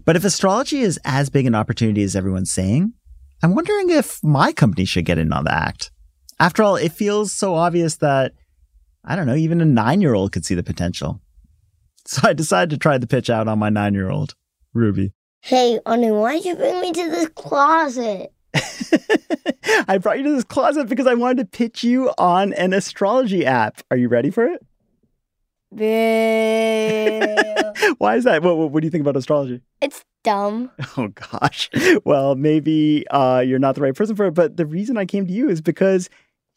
But 0.05 0.15
if 0.15 0.23
astrology 0.23 0.79
is 0.79 0.99
as 1.03 1.29
big 1.29 1.45
an 1.45 1.55
opportunity 1.55 2.03
as 2.03 2.15
everyone's 2.15 2.51
saying, 2.51 2.93
I'm 3.43 3.53
wondering 3.53 3.89
if 3.89 4.23
my 4.23 4.51
company 4.51 4.85
should 4.85 5.05
get 5.05 5.17
in 5.17 5.31
on 5.31 5.43
the 5.43 5.53
act. 5.53 5.91
After 6.39 6.63
all, 6.63 6.77
it 6.77 6.93
feels 6.93 7.33
so 7.33 7.55
obvious 7.55 7.97
that, 7.97 8.33
I 9.03 9.15
don't 9.15 9.27
know, 9.27 9.35
even 9.35 9.61
a 9.61 9.65
nine 9.65 10.01
year 10.01 10.13
old 10.13 10.31
could 10.31 10.45
see 10.45 10.55
the 10.55 10.63
potential. 10.63 11.21
So 12.05 12.27
I 12.27 12.33
decided 12.33 12.71
to 12.71 12.77
try 12.77 12.97
the 12.97 13.07
pitch 13.07 13.29
out 13.29 13.47
on 13.47 13.59
my 13.59 13.69
nine 13.69 13.93
year 13.93 14.09
old, 14.09 14.33
Ruby. 14.73 15.13
Hey, 15.41 15.79
Anu, 15.85 16.19
why'd 16.19 16.45
you 16.45 16.55
bring 16.55 16.81
me 16.81 16.91
to 16.91 17.09
this 17.09 17.29
closet? 17.29 18.31
I 19.87 19.97
brought 19.97 20.17
you 20.17 20.23
to 20.25 20.35
this 20.35 20.43
closet 20.43 20.89
because 20.89 21.07
I 21.07 21.13
wanted 21.13 21.37
to 21.39 21.45
pitch 21.45 21.83
you 21.83 22.11
on 22.17 22.53
an 22.53 22.73
astrology 22.73 23.45
app. 23.45 23.81
Are 23.89 23.97
you 23.97 24.09
ready 24.09 24.31
for 24.31 24.45
it? 24.45 24.65
Why 27.99 28.15
is 28.15 28.25
that? 28.25 28.43
What, 28.43 28.57
what, 28.57 28.71
what, 28.71 28.81
do 28.81 28.87
you 28.87 28.91
think 28.91 29.01
about 29.01 29.15
astrology? 29.15 29.61
It's 29.81 30.03
dumb. 30.23 30.71
Oh, 30.97 31.07
gosh. 31.07 31.69
Well, 32.03 32.35
maybe 32.35 33.05
uh, 33.09 33.43
you're 33.45 33.59
not 33.59 33.75
the 33.75 33.81
right 33.81 33.95
person 33.95 34.15
for 34.15 34.25
it. 34.25 34.33
But 34.33 34.57
the 34.57 34.65
reason 34.65 34.97
I 34.97 35.05
came 35.05 35.25
to 35.25 35.31
you 35.31 35.49
is 35.49 35.61
because 35.61 36.09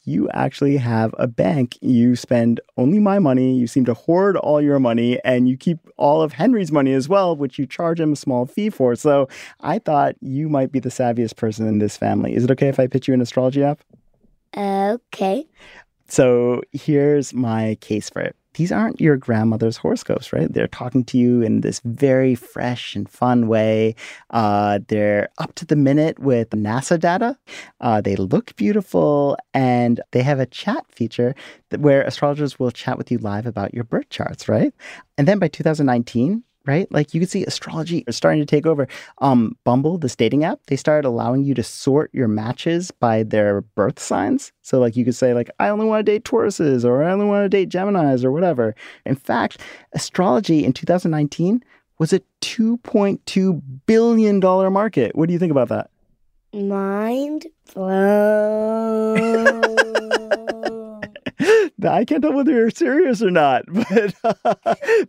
you 0.05 0.29
actually 0.31 0.77
have 0.79 1.15
a 1.19 1.27
bank. 1.27 1.79
You 1.81 2.17
spend 2.17 2.61
only 2.77 2.99
my 2.99 3.19
money. 3.19 3.57
You 3.57 3.67
seem 3.67 3.85
to 3.85 3.95
hoard 3.95 4.37
all 4.37 4.61
your 4.61 4.79
money 4.79 5.21
and 5.25 5.49
you 5.49 5.57
keep 5.57 5.79
all 5.97 6.23
of 6.23 6.33
Henry's 6.33 6.73
money 6.73 6.93
as 6.93 7.09
well, 7.09 7.37
which 7.37 7.59
you 7.59 7.67
charge 7.67 8.01
him 8.01 8.13
a 8.13 8.17
small 8.17 8.47
fee 8.47 8.71
for. 8.71 8.97
So 8.97 9.29
I 9.61 9.79
thought 9.79 10.17
you 10.21 10.49
might 10.49 10.73
be 10.73 10.81
the 10.81 10.89
savviest 10.89 11.37
person 11.37 11.67
in 11.67 11.79
this 11.79 11.97
family. 11.97 12.35
Is 12.35 12.45
it 12.45 12.51
okay 12.53 12.69
if 12.69 12.81
I 12.81 12.87
pitch 12.87 13.09
you 13.09 13.15
an 13.15 13.21
astrology 13.21 13.63
app? 13.63 13.81
Okay. 14.57 15.47
So 16.09 16.63
here's 16.73 17.33
my 17.33 17.77
case 17.81 18.11
for 18.11 18.21
it 18.21 18.37
these 18.55 18.73
aren't 18.73 19.01
your 19.01 19.17
grandmother's 19.17 19.79
horoscopes, 19.79 20.33
right? 20.33 20.53
They're 20.53 20.67
talking 20.67 21.05
to 21.05 21.19
you 21.19 21.43
in 21.43 21.61
this 21.63 21.81
very 21.85 22.35
fresh 22.35 22.95
and 22.95 23.09
fun 23.09 23.49
way. 23.49 23.95
Uh, 24.31 24.81
they're 24.89 25.29
up 25.39 25.55
to 25.57 25.67
the 25.67 25.77
minute 25.77 26.19
with 26.19 26.51
NASA 26.51 26.99
data. 26.99 27.39
Uh, 27.81 28.01
they 28.01 28.17
look 28.17 28.55
beautiful, 28.57 29.37
and 29.55 30.01
they 30.13 30.23
have 30.23 30.41
a 30.41 30.47
chat 30.47 30.85
feature 30.91 31.35
where 31.79 32.03
astrologers 32.03 32.59
will 32.59 32.71
chat 32.71 32.99
with 32.99 33.11
you 33.11 33.19
live 33.19 33.47
about 33.47 33.75
your 33.75 33.85
birth 33.85 34.09
charts, 34.11 34.49
right? 34.49 34.75
And 35.17 35.27
then 35.27 35.39
by 35.39 35.49
2019, 35.49 36.43
right? 36.67 36.91
Like 36.93 37.15
you 37.15 37.21
can 37.21 37.29
see 37.29 37.45
astrology 37.45 38.05
is 38.07 38.17
starting 38.17 38.41
to 38.41 38.47
take 38.47 38.67
over. 38.67 38.89
Um, 39.19 39.57
Bumble, 39.65 39.99
the 39.99 40.09
dating 40.09 40.45
app, 40.45 40.61
they 40.67 40.77
started 40.77 41.09
allowing 41.09 41.45
you 41.45 41.55
to 41.55 41.63
sort 41.63 42.11
your 42.13 42.29
matches 42.29 42.91
by 42.91 43.23
their 43.23 43.61
birth 43.61 43.99
signs. 43.99 44.53
So 44.63 44.79
like 44.79 44.97
you 44.97 45.05
could 45.05 45.15
say 45.15 45.35
like 45.35 45.51
I 45.59 45.69
only 45.69 45.87
want 45.87 46.05
to 46.05 46.13
date 46.13 46.25
Tauruses 46.25 46.85
or 46.85 47.03
I 47.03 47.13
only 47.13 47.27
want 47.27 47.45
to 47.45 47.49
date 47.49 47.69
Geminis 47.69 48.25
or 48.25 48.33
whatever. 48.33 48.75
In 49.05 49.17
fact, 49.17 49.59
astrology 49.93 50.65
in 50.65 50.73
2019 50.73 51.63
was 51.99 52.13
a 52.13 52.21
2.2 52.41 53.63
billion 53.87 54.41
dollar 54.41 54.71
market. 54.71 55.15
What 55.15 55.27
do 55.27 55.33
you 55.33 55.39
think 55.39 55.53
about 55.53 55.69
that? 55.69 55.91
Mind 56.53 57.47
blown. 57.75 59.79
I 61.85 62.05
can't 62.05 62.23
tell 62.23 62.33
whether 62.33 62.53
you're 62.53 62.71
serious 62.71 63.23
or 63.23 63.31
not, 63.31 63.65
but 63.73 64.15
uh, 64.25 64.55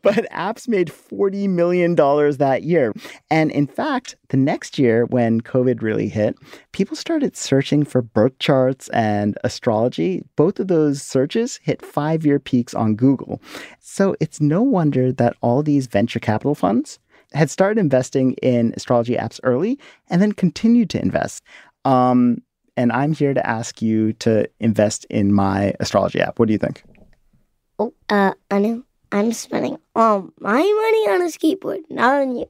but 0.01 0.29
apps 0.31 0.67
made 0.67 0.91
forty 0.91 1.47
million 1.47 1.95
dollars 1.95 2.37
that 2.37 2.63
year, 2.63 2.93
and 3.29 3.51
in 3.51 3.67
fact, 3.67 4.15
the 4.29 4.37
next 4.37 4.79
year 4.79 5.05
when 5.05 5.41
COVID 5.41 5.81
really 5.81 6.09
hit, 6.09 6.35
people 6.71 6.95
started 6.95 7.35
searching 7.35 7.83
for 7.83 8.01
birth 8.01 8.37
charts 8.39 8.89
and 8.89 9.37
astrology. 9.43 10.23
Both 10.35 10.59
of 10.59 10.67
those 10.67 11.01
searches 11.01 11.59
hit 11.63 11.85
five-year 11.85 12.39
peaks 12.39 12.73
on 12.73 12.95
Google, 12.95 13.41
so 13.79 14.15
it's 14.19 14.41
no 14.41 14.61
wonder 14.61 15.11
that 15.11 15.35
all 15.41 15.63
these 15.63 15.87
venture 15.87 16.19
capital 16.19 16.55
funds 16.55 16.99
had 17.33 17.49
started 17.49 17.79
investing 17.79 18.33
in 18.41 18.73
astrology 18.75 19.15
apps 19.15 19.39
early, 19.43 19.79
and 20.09 20.21
then 20.21 20.31
continued 20.31 20.89
to 20.91 21.01
invest. 21.01 21.43
Um, 21.85 22.41
and 22.75 22.91
I'm 22.91 23.13
here 23.13 23.33
to 23.33 23.45
ask 23.45 23.81
you 23.81 24.13
to 24.13 24.49
invest 24.59 25.05
in 25.09 25.33
my 25.33 25.73
astrology 25.79 26.21
app. 26.21 26.39
What 26.39 26.47
do 26.47 26.53
you 26.53 26.59
think? 26.59 26.83
Oh, 27.79 27.93
uh, 28.09 28.33
Anu, 28.51 28.83
I'm 29.11 29.33
spending 29.33 29.77
all 29.95 30.29
my 30.39 30.57
money 30.57 31.09
on 31.09 31.21
a 31.21 31.25
skateboard, 31.25 31.81
not 31.89 32.21
on 32.21 32.35
you. 32.35 32.47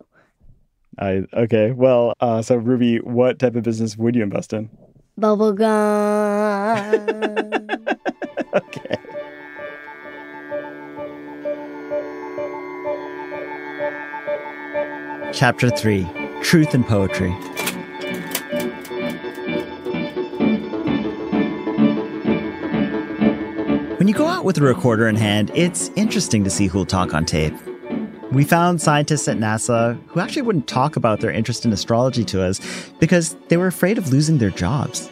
I 1.00 1.24
okay. 1.34 1.72
Well, 1.72 2.14
uh, 2.20 2.42
so 2.42 2.56
Ruby, 2.56 2.98
what 2.98 3.40
type 3.40 3.56
of 3.56 3.64
business 3.64 3.98
would 3.98 4.16
you 4.16 4.24
invest 4.24 4.54
in? 4.54 4.70
Bubblegum. 5.20 5.68
okay. 8.56 8.96
Chapter 15.34 15.70
3 15.72 16.08
Truth 16.42 16.74
and 16.76 16.86
Poetry. 16.86 17.36
You 24.14 24.20
go 24.20 24.28
out 24.28 24.46
with 24.46 24.60
a 24.60 24.62
recorder 24.62 25.08
in 25.08 25.16
hand, 25.16 25.50
it's 25.56 25.90
interesting 25.96 26.44
to 26.44 26.50
see 26.52 26.68
who'll 26.68 26.86
talk 26.86 27.16
on 27.16 27.26
tape. 27.26 27.52
We 28.32 28.44
found 28.44 28.80
scientists 28.80 29.28
at 29.28 29.38
NASA 29.38 30.00
who 30.10 30.20
actually 30.20 30.44
wouldn't 30.44 30.68
talk 30.68 30.96
about 30.96 31.20
their 31.20 31.32
interest 31.32 31.66
in 31.66 31.74
astrology 31.74 32.24
to 32.26 32.44
us 32.44 32.62
because 33.00 33.36
they 33.48 33.58
were 33.58 33.66
afraid 33.66 33.98
of 33.98 34.14
losing 34.14 34.38
their 34.38 34.52
jobs. 34.52 35.10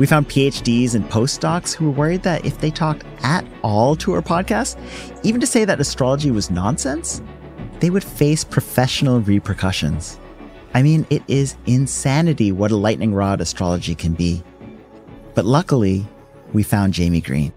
We 0.00 0.06
found 0.06 0.28
PhDs 0.28 0.96
and 0.96 1.08
postdocs 1.08 1.74
who 1.76 1.84
were 1.84 1.96
worried 1.96 2.24
that 2.24 2.44
if 2.44 2.58
they 2.58 2.72
talked 2.72 3.04
at 3.22 3.46
all 3.62 3.94
to 3.94 4.14
our 4.14 4.20
podcast, 4.20 4.80
even 5.22 5.40
to 5.40 5.46
say 5.46 5.64
that 5.64 5.78
astrology 5.78 6.32
was 6.32 6.50
nonsense, 6.50 7.22
they 7.78 7.90
would 7.90 8.02
face 8.02 8.42
professional 8.42 9.20
repercussions. 9.20 10.18
I 10.74 10.82
mean, 10.82 11.06
it 11.08 11.22
is 11.28 11.54
insanity 11.66 12.50
what 12.50 12.72
a 12.72 12.76
lightning 12.76 13.14
rod 13.14 13.40
astrology 13.40 13.94
can 13.94 14.14
be. 14.14 14.42
But 15.36 15.44
luckily, 15.44 16.04
we 16.52 16.64
found 16.64 16.96
Jaime 16.96 17.20
Green. 17.20 17.52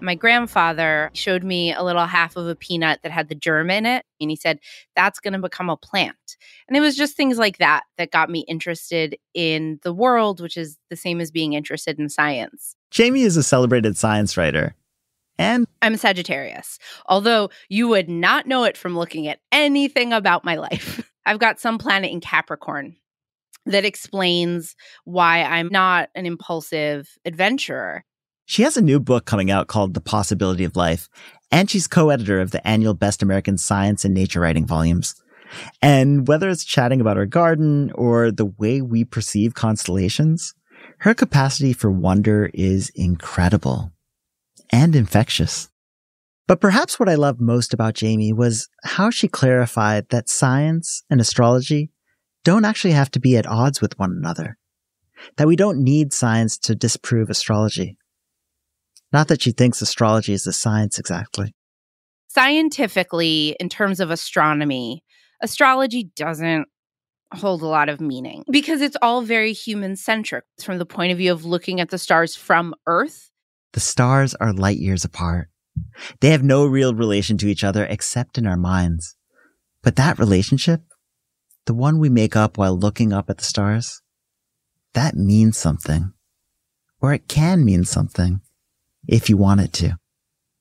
My 0.00 0.14
grandfather 0.14 1.10
showed 1.12 1.42
me 1.42 1.72
a 1.72 1.82
little 1.82 2.06
half 2.06 2.36
of 2.36 2.46
a 2.46 2.54
peanut 2.54 3.00
that 3.02 3.12
had 3.12 3.28
the 3.28 3.34
germ 3.34 3.70
in 3.70 3.84
it. 3.84 4.04
And 4.20 4.30
he 4.30 4.36
said, 4.36 4.60
that's 4.94 5.18
going 5.18 5.32
to 5.32 5.38
become 5.38 5.68
a 5.68 5.76
plant. 5.76 6.36
And 6.68 6.76
it 6.76 6.80
was 6.80 6.96
just 6.96 7.16
things 7.16 7.38
like 7.38 7.58
that 7.58 7.82
that 7.96 8.10
got 8.10 8.30
me 8.30 8.44
interested 8.48 9.16
in 9.34 9.80
the 9.82 9.92
world, 9.92 10.40
which 10.40 10.56
is 10.56 10.76
the 10.90 10.96
same 10.96 11.20
as 11.20 11.30
being 11.30 11.52
interested 11.52 11.98
in 11.98 12.08
science. 12.08 12.76
Jaime 12.96 13.22
is 13.22 13.36
a 13.36 13.42
celebrated 13.42 13.96
science 13.96 14.36
writer. 14.36 14.74
And 15.38 15.66
I'm 15.82 15.94
a 15.94 15.98
Sagittarius, 15.98 16.78
although 17.06 17.50
you 17.68 17.86
would 17.88 18.08
not 18.08 18.46
know 18.46 18.64
it 18.64 18.76
from 18.76 18.96
looking 18.96 19.28
at 19.28 19.38
anything 19.52 20.12
about 20.12 20.44
my 20.44 20.56
life. 20.56 21.12
I've 21.26 21.38
got 21.38 21.60
some 21.60 21.78
planet 21.78 22.10
in 22.10 22.20
Capricorn 22.20 22.96
that 23.66 23.84
explains 23.84 24.74
why 25.04 25.42
I'm 25.42 25.68
not 25.68 26.08
an 26.14 26.26
impulsive 26.26 27.16
adventurer. 27.24 28.04
She 28.50 28.62
has 28.62 28.78
a 28.78 28.82
new 28.82 28.98
book 28.98 29.26
coming 29.26 29.50
out 29.50 29.66
called 29.66 29.92
The 29.92 30.00
Possibility 30.00 30.64
of 30.64 30.74
Life, 30.74 31.10
and 31.50 31.68
she's 31.68 31.86
co-editor 31.86 32.40
of 32.40 32.50
the 32.50 32.66
annual 32.66 32.94
Best 32.94 33.22
American 33.22 33.58
Science 33.58 34.06
and 34.06 34.14
Nature 34.14 34.40
Writing 34.40 34.66
volumes. 34.66 35.14
And 35.82 36.26
whether 36.26 36.48
it's 36.48 36.64
chatting 36.64 36.98
about 36.98 37.18
her 37.18 37.26
garden 37.26 37.92
or 37.94 38.32
the 38.32 38.46
way 38.46 38.80
we 38.80 39.04
perceive 39.04 39.52
constellations, 39.52 40.54
her 41.00 41.12
capacity 41.12 41.74
for 41.74 41.90
wonder 41.90 42.50
is 42.54 42.90
incredible 42.94 43.92
and 44.72 44.96
infectious. 44.96 45.68
But 46.46 46.62
perhaps 46.62 46.98
what 46.98 47.10
I 47.10 47.16
loved 47.16 47.42
most 47.42 47.74
about 47.74 48.00
Jaime 48.00 48.32
was 48.32 48.70
how 48.82 49.10
she 49.10 49.28
clarified 49.28 50.08
that 50.08 50.30
science 50.30 51.02
and 51.10 51.20
astrology 51.20 51.90
don't 52.44 52.64
actually 52.64 52.94
have 52.94 53.10
to 53.10 53.20
be 53.20 53.36
at 53.36 53.46
odds 53.46 53.82
with 53.82 53.98
one 53.98 54.12
another. 54.12 54.56
That 55.36 55.48
we 55.48 55.54
don't 55.54 55.84
need 55.84 56.14
science 56.14 56.56
to 56.60 56.74
disprove 56.74 57.28
astrology. 57.28 57.97
Not 59.12 59.28
that 59.28 59.42
she 59.42 59.52
thinks 59.52 59.80
astrology 59.80 60.32
is 60.32 60.46
a 60.46 60.52
science 60.52 60.98
exactly. 60.98 61.54
Scientifically, 62.28 63.56
in 63.58 63.68
terms 63.68 64.00
of 64.00 64.10
astronomy, 64.10 65.02
astrology 65.42 66.10
doesn't 66.14 66.66
hold 67.32 67.62
a 67.62 67.66
lot 67.66 67.88
of 67.88 68.00
meaning 68.00 68.44
because 68.50 68.80
it's 68.80 68.96
all 69.02 69.22
very 69.22 69.52
human 69.52 69.96
centric 69.96 70.44
from 70.62 70.78
the 70.78 70.86
point 70.86 71.12
of 71.12 71.18
view 71.18 71.32
of 71.32 71.44
looking 71.44 71.80
at 71.80 71.90
the 71.90 71.98
stars 71.98 72.36
from 72.36 72.74
Earth. 72.86 73.30
The 73.72 73.80
stars 73.80 74.34
are 74.34 74.52
light 74.52 74.78
years 74.78 75.04
apart. 75.04 75.48
They 76.20 76.30
have 76.30 76.42
no 76.42 76.66
real 76.66 76.94
relation 76.94 77.38
to 77.38 77.48
each 77.48 77.64
other 77.64 77.84
except 77.84 78.38
in 78.38 78.46
our 78.46 78.56
minds. 78.56 79.16
But 79.82 79.96
that 79.96 80.18
relationship, 80.18 80.82
the 81.66 81.74
one 81.74 81.98
we 81.98 82.08
make 82.08 82.34
up 82.34 82.58
while 82.58 82.78
looking 82.78 83.12
up 83.12 83.30
at 83.30 83.38
the 83.38 83.44
stars, 83.44 84.02
that 84.94 85.14
means 85.14 85.56
something. 85.56 86.12
Or 87.00 87.12
it 87.12 87.28
can 87.28 87.64
mean 87.64 87.84
something 87.84 88.40
if 89.08 89.28
you 89.28 89.36
want 89.36 89.60
it 89.60 89.72
to. 89.74 89.96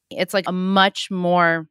It's 0.09 0.33
like 0.33 0.47
a 0.47 0.53
much 0.53 1.11
more 1.11 1.67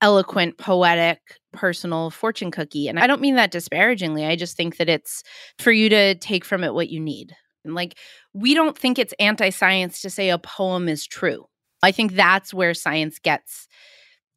eloquent, 0.00 0.58
poetic, 0.58 1.20
personal 1.52 2.10
fortune 2.10 2.50
cookie. 2.50 2.88
And 2.88 2.98
I 2.98 3.06
don't 3.06 3.20
mean 3.20 3.36
that 3.36 3.50
disparagingly. 3.50 4.24
I 4.24 4.36
just 4.36 4.56
think 4.56 4.76
that 4.78 4.88
it's 4.88 5.22
for 5.58 5.72
you 5.72 5.88
to 5.90 6.14
take 6.16 6.44
from 6.44 6.64
it 6.64 6.74
what 6.74 6.88
you 6.88 7.00
need. 7.00 7.34
And 7.64 7.74
like, 7.74 7.96
we 8.32 8.54
don't 8.54 8.76
think 8.76 8.98
it's 8.98 9.14
anti 9.18 9.50
science 9.50 10.00
to 10.02 10.10
say 10.10 10.30
a 10.30 10.38
poem 10.38 10.88
is 10.88 11.06
true. 11.06 11.46
I 11.82 11.92
think 11.92 12.14
that's 12.14 12.54
where 12.54 12.74
science 12.74 13.18
gets 13.18 13.68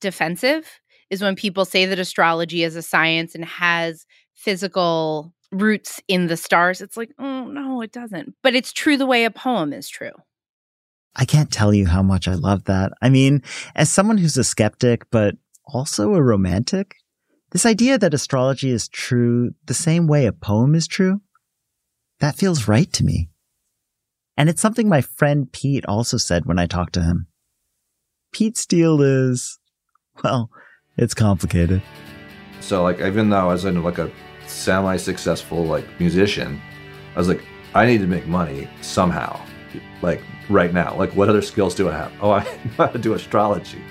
defensive, 0.02 0.80
is 1.10 1.22
when 1.22 1.36
people 1.36 1.66
say 1.66 1.86
that 1.86 2.00
astrology 2.00 2.64
is 2.64 2.76
a 2.76 2.82
science 2.82 3.36
and 3.36 3.46
has 3.46 4.06
physical 4.34 5.34
roots 5.52 6.02
in 6.08 6.28
the 6.28 6.38
stars. 6.38 6.82
It's 6.82 6.98
like, 6.98 7.12
oh, 7.20 7.46
no, 7.46 7.82
it 7.82 7.92
doesn't. 7.92 8.36
But 8.44 8.56
it's 8.56 8.74
true 8.74 8.98
the 8.98 9.06
way 9.06 9.26
a 9.26 9.32
poem 9.32 9.74
is 9.74 9.90
true. 9.90 10.12
I 11.16 11.26
can't 11.26 11.52
tell 11.52 11.74
you 11.74 11.88
how 11.88 12.04
much 12.04 12.28
I 12.28 12.34
love 12.34 12.66
that. 12.66 12.92
I 13.02 13.10
mean, 13.10 13.42
as 13.76 13.92
someone 13.92 14.18
who's 14.18 14.38
a 14.38 14.44
skeptic, 14.44 15.10
but 15.12 15.36
also 15.66 16.14
a 16.14 16.22
romantic, 16.22 16.96
this 17.52 17.66
idea 17.66 17.98
that 17.98 18.14
astrology 18.14 18.70
is 18.70 18.90
true 18.90 19.52
the 19.66 19.74
same 19.74 20.08
way 20.08 20.26
a 20.26 20.34
poem 20.34 20.76
is 20.76 20.88
true, 20.88 21.22
that 22.20 22.36
feels 22.36 22.68
right 22.68 22.92
to 22.94 23.06
me. 23.06 23.30
And 24.38 24.50
it's 24.50 24.62
something 24.62 24.90
my 24.90 25.02
friend 25.02 25.50
Pete 25.52 25.86
also 25.86 26.18
said 26.18 26.46
when 26.46 26.60
I 26.60 26.66
talked 26.66 26.94
to 26.94 27.04
him. 27.04 27.28
Pete's 28.34 28.66
deal 28.66 29.02
is, 29.02 29.60
well, 30.24 30.50
it's 30.98 31.14
complicated. 31.14 31.82
So 32.60 32.84
like, 32.84 33.00
even 33.00 33.30
though 33.30 33.38
I 33.38 33.46
was 33.46 33.64
in 33.64 33.82
like 33.82 34.00
a 34.00 34.12
semi-successful 34.48 35.64
like 35.64 35.86
musician, 36.00 36.62
I 37.16 37.20
was 37.20 37.30
like, 37.30 37.42
I 37.74 37.86
need 37.86 38.00
to 38.00 38.08
make 38.08 38.28
money 38.28 38.68
somehow. 38.82 39.40
Like 40.02 40.22
right 40.50 40.74
now, 40.74 40.96
like 40.96 41.12
what 41.16 41.30
other 41.30 41.42
skills 41.42 41.76
do 41.76 41.90
I 41.90 41.94
have? 41.94 42.12
Oh, 42.22 42.32
I 42.32 42.44
know 42.66 42.72
how 42.78 42.88
to 42.88 43.00
do 43.00 43.14
astrology. 43.14 43.82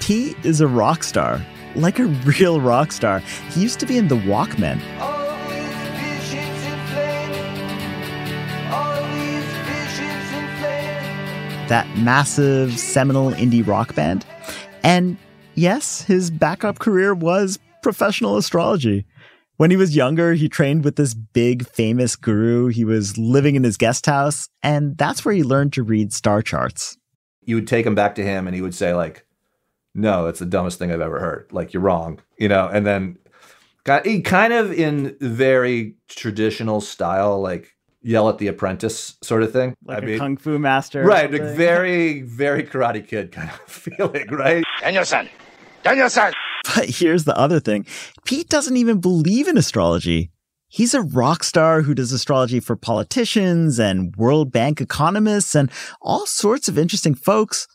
Pete 0.00 0.36
is 0.44 0.60
a 0.60 0.68
rock 0.68 1.02
star, 1.02 1.44
like 1.74 1.98
a 1.98 2.06
real 2.06 2.60
rock 2.60 2.92
star. 2.92 3.20
He 3.50 3.62
used 3.62 3.80
to 3.80 3.86
be 3.86 3.96
in 3.96 4.08
the 4.08 4.16
Walkmen. 4.16 4.80
That 11.68 11.86
massive 11.96 12.78
seminal 12.78 13.30
indie 13.32 13.66
rock 13.66 13.94
band. 13.94 14.26
And 14.82 15.16
yes, 15.54 16.02
his 16.02 16.30
backup 16.30 16.78
career 16.78 17.14
was 17.14 17.58
professional 17.82 18.36
astrology. 18.36 19.06
When 19.56 19.70
he 19.70 19.76
was 19.76 19.94
younger, 19.94 20.34
he 20.34 20.48
trained 20.48 20.84
with 20.84 20.96
this 20.96 21.14
big 21.14 21.66
famous 21.68 22.16
guru. 22.16 22.68
He 22.68 22.84
was 22.84 23.16
living 23.16 23.54
in 23.54 23.62
his 23.62 23.76
guest 23.76 24.06
house, 24.06 24.48
and 24.62 24.98
that's 24.98 25.24
where 25.24 25.34
he 25.34 25.44
learned 25.44 25.72
to 25.74 25.84
read 25.84 26.12
star 26.12 26.42
charts. 26.42 26.96
You 27.44 27.54
would 27.56 27.68
take 27.68 27.86
him 27.86 27.94
back 27.94 28.16
to 28.16 28.24
him 28.24 28.46
and 28.46 28.56
he 28.56 28.62
would 28.62 28.74
say 28.74 28.94
like, 28.94 29.24
"No, 29.94 30.24
that's 30.24 30.40
the 30.40 30.46
dumbest 30.46 30.78
thing 30.78 30.90
I've 30.90 31.00
ever 31.00 31.20
heard. 31.20 31.46
Like 31.52 31.72
you're 31.72 31.82
wrong." 31.82 32.20
You 32.36 32.48
know, 32.48 32.68
and 32.72 32.84
then 32.84 33.18
he 34.04 34.22
kind 34.22 34.52
of 34.52 34.72
in 34.72 35.16
very 35.20 35.96
traditional 36.08 36.80
style 36.80 37.40
like 37.40 37.76
yell 38.02 38.28
at 38.28 38.38
the 38.38 38.48
apprentice 38.48 39.16
sort 39.22 39.42
of 39.42 39.52
thing. 39.52 39.74
Like 39.84 39.98
I 39.98 40.00
a 40.00 40.06
mean, 40.06 40.18
kung 40.18 40.36
fu 40.36 40.58
master. 40.58 41.04
Right, 41.04 41.30
like 41.30 41.42
very 41.42 42.22
very 42.22 42.64
karate 42.64 43.06
kid 43.06 43.30
kind 43.30 43.50
of 43.50 43.56
feeling, 43.66 44.26
right? 44.30 44.64
Daniel-san. 44.80 45.28
Daniel-san. 45.82 46.32
But 46.74 46.90
here's 46.90 47.24
the 47.24 47.36
other 47.36 47.60
thing 47.60 47.86
Pete 48.24 48.48
doesn't 48.48 48.76
even 48.76 49.00
believe 49.00 49.48
in 49.48 49.56
astrology. 49.56 50.30
He's 50.68 50.94
a 50.94 51.02
rock 51.02 51.44
star 51.44 51.82
who 51.82 51.94
does 51.94 52.10
astrology 52.10 52.58
for 52.58 52.74
politicians 52.74 53.78
and 53.78 54.14
World 54.16 54.50
Bank 54.50 54.80
economists 54.80 55.54
and 55.54 55.70
all 56.02 56.26
sorts 56.26 56.68
of 56.68 56.76
interesting 56.76 57.14
folks, 57.14 57.68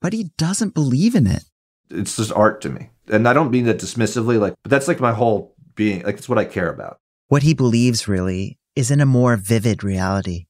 but 0.00 0.12
he 0.12 0.30
doesn't 0.36 0.74
believe 0.74 1.14
in 1.14 1.28
it. 1.28 1.44
It's 1.90 2.16
just 2.16 2.32
art 2.32 2.60
to 2.62 2.70
me. 2.70 2.90
And 3.08 3.28
I 3.28 3.34
don't 3.34 3.52
mean 3.52 3.66
that 3.66 3.78
dismissively, 3.78 4.40
like, 4.40 4.54
but 4.64 4.70
that's 4.70 4.88
like 4.88 4.98
my 4.98 5.12
whole 5.12 5.54
being. 5.76 6.02
Like, 6.02 6.16
it's 6.16 6.28
what 6.28 6.38
I 6.38 6.44
care 6.44 6.72
about. 6.72 6.98
What 7.28 7.44
he 7.44 7.54
believes 7.54 8.08
really 8.08 8.58
is 8.74 8.90
in 8.90 9.00
a 9.00 9.06
more 9.06 9.36
vivid 9.36 9.84
reality, 9.84 10.46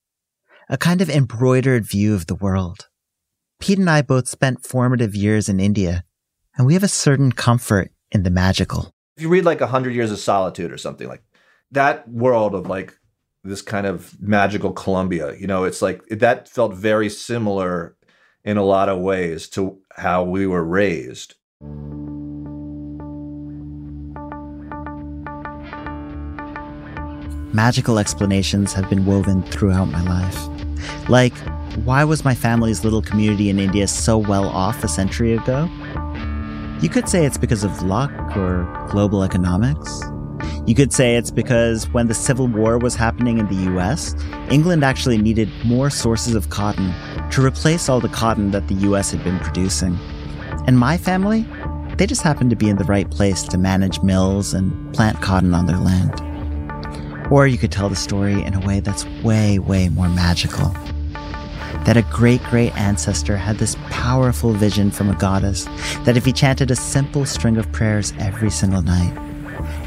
a 0.71 0.79
kind 0.79 1.03
of 1.03 1.11
embroidered 1.11 1.85
view 1.85 2.15
of 2.15 2.29
the 2.29 2.35
world. 2.35 2.89
Pete 3.61 3.79
and 3.79 3.91
I 3.91 4.01
both 4.01 4.29
spent 4.29 4.65
formative 4.65 5.15
years 5.15 5.51
in 5.51 5.61
India 5.61 6.05
and 6.57 6.67
we 6.67 6.75
have 6.75 6.83
a 6.83 6.89
certain 6.89 7.33
comfort 7.33 7.91
in 8.13 8.23
the 8.23 8.31
magical. 8.31 8.93
If 9.17 9.23
you 9.23 9.29
read 9.29 9.45
like 9.45 9.61
A 9.61 9.67
Hundred 9.67 9.95
Years 9.95 10.13
of 10.13 10.19
Solitude 10.19 10.73
or 10.73 10.79
something 10.79 11.09
like 11.09 11.23
that 11.71 12.09
world 12.09 12.55
of 12.55 12.67
like 12.67 12.95
this 13.43 13.63
kind 13.63 13.87
of 13.87 14.21
magical 14.21 14.73
Colombia, 14.73 15.35
you 15.37 15.47
know, 15.47 15.65
it's 15.65 15.83
like 15.83 16.05
that 16.09 16.49
felt 16.49 16.75
very 16.75 17.09
similar 17.09 17.97
in 18.45 18.57
a 18.57 18.65
lot 18.65 18.89
of 18.89 19.01
ways 19.01 19.49
to 19.49 19.79
how 19.97 20.23
we 20.23 20.47
were 20.47 20.65
raised. 20.65 21.35
Magical 27.53 28.01
explanations 28.01 28.73
have 28.73 28.91
been 28.91 29.07
woven 29.07 29.43
throughout 29.45 29.85
my 29.87 30.03
life. 30.03 31.09
Like, 31.09 31.37
why 31.85 32.03
was 32.03 32.25
my 32.25 32.35
family's 32.35 32.83
little 32.83 33.01
community 33.01 33.49
in 33.49 33.61
India 33.61 33.87
so 33.87 34.19
well 34.19 34.49
off 34.49 34.83
a 34.83 34.89
century 34.89 35.35
ago? 35.35 35.71
You 36.81 36.89
could 36.89 37.09
say 37.09 37.25
it's 37.25 37.39
because 37.39 37.65
of 37.65 37.83
luck 37.83 38.11
or 38.37 38.65
global 38.91 39.23
economics. 39.23 40.03
You 40.67 40.75
could 40.75 40.93
say 40.93 41.17
it's 41.17 41.31
because 41.31 41.89
when 41.91 42.09
the 42.09 42.15
Civil 42.15 42.47
War 42.47 42.79
was 42.79 42.95
happening 42.95 43.39
in 43.39 43.47
the 43.47 43.71
US, 43.77 44.15
England 44.51 44.85
actually 44.85 45.19
needed 45.19 45.49
more 45.65 45.89
sources 45.89 46.35
of 46.35 46.51
cotton 46.51 46.93
to 47.31 47.45
replace 47.45 47.89
all 47.89 48.01
the 48.01 48.09
cotton 48.09 48.51
that 48.51 48.69
the 48.69 48.75
US 48.91 49.11
had 49.11 49.23
been 49.23 49.39
producing. 49.39 49.99
And 50.67 50.79
my 50.79 50.97
family, 50.97 51.47
they 51.97 52.07
just 52.07 52.23
happened 52.23 52.51
to 52.51 52.57
be 52.57 52.69
in 52.69 52.77
the 52.77 52.85
right 52.85 53.11
place 53.11 53.43
to 53.45 53.59
manage 53.59 54.03
mills 54.03 54.53
and 54.53 54.95
plant 54.95 55.21
cotton 55.23 55.55
on 55.55 55.67
their 55.67 55.79
land. 55.79 56.21
Or 57.31 57.47
you 57.47 57.57
could 57.57 57.73
tell 57.73 57.89
the 57.89 57.97
story 57.97 58.43
in 58.43 58.55
a 58.55 58.67
way 58.67 58.81
that's 58.81 59.07
way, 59.23 59.59
way 59.59 59.89
more 59.91 60.09
magical. 60.09 60.75
That 61.85 61.97
a 61.97 62.03
great 62.03 62.43
great 62.45 62.75
ancestor 62.77 63.37
had 63.37 63.59
this 63.59 63.77
powerful 63.91 64.53
vision 64.53 64.91
from 64.91 65.11
a 65.11 65.17
goddess 65.17 65.65
that 66.05 66.17
if 66.17 66.25
he 66.25 66.33
chanted 66.33 66.71
a 66.71 66.77
simple 66.77 67.27
string 67.27 67.57
of 67.57 67.71
prayers 67.73 68.13
every 68.19 68.51
single 68.51 68.83
night, 68.83 69.17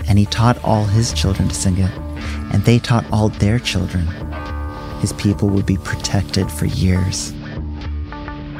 and 0.07 0.17
he 0.17 0.25
taught 0.25 0.63
all 0.63 0.85
his 0.85 1.11
children 1.13 1.49
to 1.49 1.55
sing 1.55 1.77
it, 1.77 1.91
and 2.53 2.63
they 2.63 2.79
taught 2.79 3.05
all 3.11 3.29
their 3.29 3.59
children, 3.59 4.05
his 4.99 5.13
people 5.13 5.49
would 5.49 5.65
be 5.65 5.77
protected 5.77 6.51
for 6.51 6.65
years. 6.65 7.33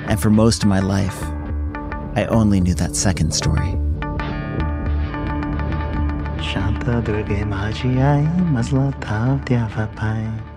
And 0.07 0.19
for 0.19 0.29
most 0.29 0.63
of 0.63 0.69
my 0.69 0.79
life, 0.79 1.21
I 2.15 2.25
only 2.29 2.59
knew 2.59 2.73
that 2.75 2.95
second 2.95 3.33
story. 3.33 3.71
Shanta 6.41 7.01
Durga 7.01 7.43
Maji 7.43 7.95
Tav 9.01 9.45
Dyava 9.45 9.95
Pai 9.95 10.56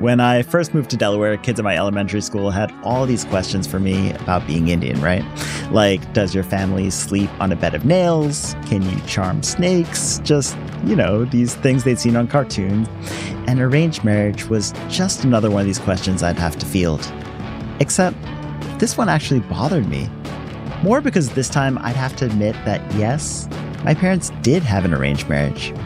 When 0.00 0.18
I 0.18 0.42
first 0.42 0.74
moved 0.74 0.90
to 0.90 0.96
Delaware, 0.96 1.36
kids 1.36 1.60
at 1.60 1.64
my 1.64 1.76
elementary 1.76 2.20
school 2.20 2.50
had 2.50 2.74
all 2.82 3.06
these 3.06 3.24
questions 3.24 3.66
for 3.66 3.78
me 3.78 4.12
about 4.14 4.44
being 4.44 4.68
Indian, 4.68 5.00
right? 5.00 5.24
Like, 5.70 6.12
does 6.12 6.34
your 6.34 6.42
family 6.42 6.90
sleep 6.90 7.30
on 7.40 7.52
a 7.52 7.56
bed 7.56 7.74
of 7.74 7.84
nails? 7.84 8.56
Can 8.66 8.82
you 8.82 9.00
charm 9.06 9.44
snakes? 9.44 10.20
Just, 10.24 10.56
you 10.84 10.96
know, 10.96 11.24
these 11.24 11.54
things 11.54 11.84
they'd 11.84 12.00
seen 12.00 12.16
on 12.16 12.26
cartoons. 12.26 12.88
And 13.46 13.60
arranged 13.60 14.02
marriage 14.02 14.46
was 14.46 14.72
just 14.88 15.22
another 15.22 15.48
one 15.48 15.60
of 15.60 15.66
these 15.66 15.78
questions 15.78 16.24
I'd 16.24 16.38
have 16.38 16.58
to 16.58 16.66
field. 16.66 17.10
Except, 17.78 18.16
this 18.80 18.96
one 18.96 19.08
actually 19.08 19.40
bothered 19.40 19.88
me. 19.88 20.10
More 20.82 21.00
because 21.00 21.30
this 21.30 21.48
time 21.48 21.78
I'd 21.78 21.96
have 21.96 22.16
to 22.16 22.26
admit 22.26 22.56
that 22.64 22.80
yes, 22.94 23.48
my 23.84 23.94
parents 23.94 24.32
did 24.42 24.64
have 24.64 24.84
an 24.84 24.92
arranged 24.92 25.28
marriage. 25.28 25.72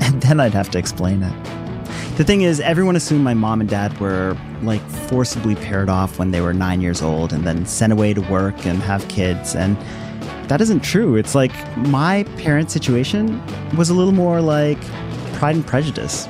And 0.00 0.22
then 0.22 0.40
I'd 0.40 0.54
have 0.54 0.70
to 0.70 0.78
explain 0.78 1.22
it. 1.22 1.57
The 2.18 2.24
thing 2.24 2.40
is, 2.40 2.58
everyone 2.58 2.96
assumed 2.96 3.22
my 3.22 3.34
mom 3.34 3.60
and 3.60 3.70
dad 3.70 3.96
were 4.00 4.36
like 4.62 4.82
forcibly 5.06 5.54
paired 5.54 5.88
off 5.88 6.18
when 6.18 6.32
they 6.32 6.40
were 6.40 6.52
nine 6.52 6.80
years 6.80 7.00
old 7.00 7.32
and 7.32 7.44
then 7.44 7.64
sent 7.64 7.92
away 7.92 8.12
to 8.12 8.20
work 8.22 8.66
and 8.66 8.82
have 8.82 9.06
kids. 9.06 9.54
And 9.54 9.76
that 10.48 10.60
isn't 10.60 10.80
true. 10.80 11.14
It's 11.14 11.36
like 11.36 11.52
my 11.76 12.24
parents' 12.36 12.72
situation 12.72 13.40
was 13.76 13.88
a 13.88 13.94
little 13.94 14.10
more 14.10 14.40
like 14.40 14.80
pride 15.34 15.54
and 15.54 15.64
prejudice. 15.64 16.26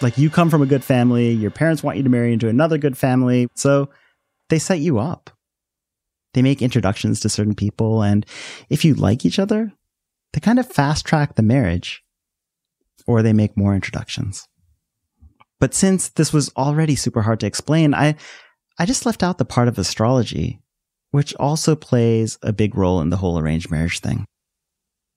Like 0.00 0.16
you 0.16 0.30
come 0.30 0.48
from 0.48 0.62
a 0.62 0.66
good 0.66 0.82
family, 0.82 1.30
your 1.30 1.50
parents 1.50 1.82
want 1.82 1.98
you 1.98 2.04
to 2.04 2.08
marry 2.08 2.32
into 2.32 2.48
another 2.48 2.78
good 2.78 2.96
family, 2.96 3.48
so 3.54 3.90
they 4.48 4.58
set 4.58 4.78
you 4.78 4.98
up. 4.98 5.28
They 6.32 6.40
make 6.40 6.62
introductions 6.62 7.20
to 7.20 7.28
certain 7.28 7.54
people, 7.54 8.02
and 8.02 8.24
if 8.70 8.82
you 8.82 8.94
like 8.94 9.26
each 9.26 9.38
other, 9.38 9.74
they 10.32 10.40
kind 10.40 10.58
of 10.58 10.70
fast 10.70 11.04
track 11.04 11.34
the 11.34 11.42
marriage, 11.42 12.02
or 13.06 13.22
they 13.22 13.32
make 13.32 13.56
more 13.56 13.74
introductions. 13.74 14.48
But 15.60 15.74
since 15.74 16.08
this 16.08 16.32
was 16.32 16.50
already 16.56 16.96
super 16.96 17.22
hard 17.22 17.40
to 17.40 17.46
explain, 17.46 17.94
I, 17.94 18.16
I 18.78 18.86
just 18.86 19.06
left 19.06 19.22
out 19.22 19.38
the 19.38 19.44
part 19.44 19.68
of 19.68 19.78
astrology, 19.78 20.60
which 21.10 21.34
also 21.36 21.76
plays 21.76 22.38
a 22.42 22.52
big 22.52 22.74
role 22.76 23.00
in 23.00 23.10
the 23.10 23.18
whole 23.18 23.38
arranged 23.38 23.70
marriage 23.70 24.00
thing. 24.00 24.24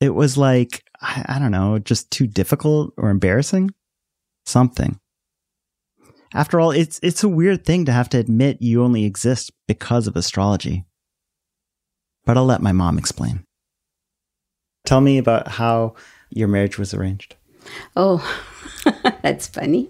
It 0.01 0.10
was 0.10 0.38
like, 0.38 0.84
I, 1.01 1.25
I 1.28 1.39
don't 1.39 1.51
know, 1.51 1.80
just 1.80 2.12
too 2.12 2.28
difficult 2.28 2.93
or 2.97 3.10
embarrassing? 3.10 3.71
Something. 4.45 4.99
After 6.34 6.60
all, 6.60 6.71
it's, 6.71 6.99
it's 7.01 7.23
a 7.23 7.30
weird 7.30 7.65
thing 7.65 7.86
to 7.86 7.93
have 7.93 8.10
to 8.10 8.17
admit 8.17 8.62
you 8.62 8.84
only 8.84 9.06
exist 9.06 9.51
because 9.67 10.06
of 10.06 10.17
astrology. 10.17 10.86
But 12.25 12.36
I'll 12.36 12.45
let 12.45 12.62
my 12.62 12.73
mom 12.73 12.97
explain. 12.97 13.44
Tell 14.86 15.02
me 15.02 15.17
about 15.17 15.48
how 15.48 15.95
your 16.30 16.48
marriage 16.48 16.78
was 16.78 16.93
arranged. 16.93 17.36
Oh, 17.95 18.24
that's 19.21 19.48
funny. 19.48 19.89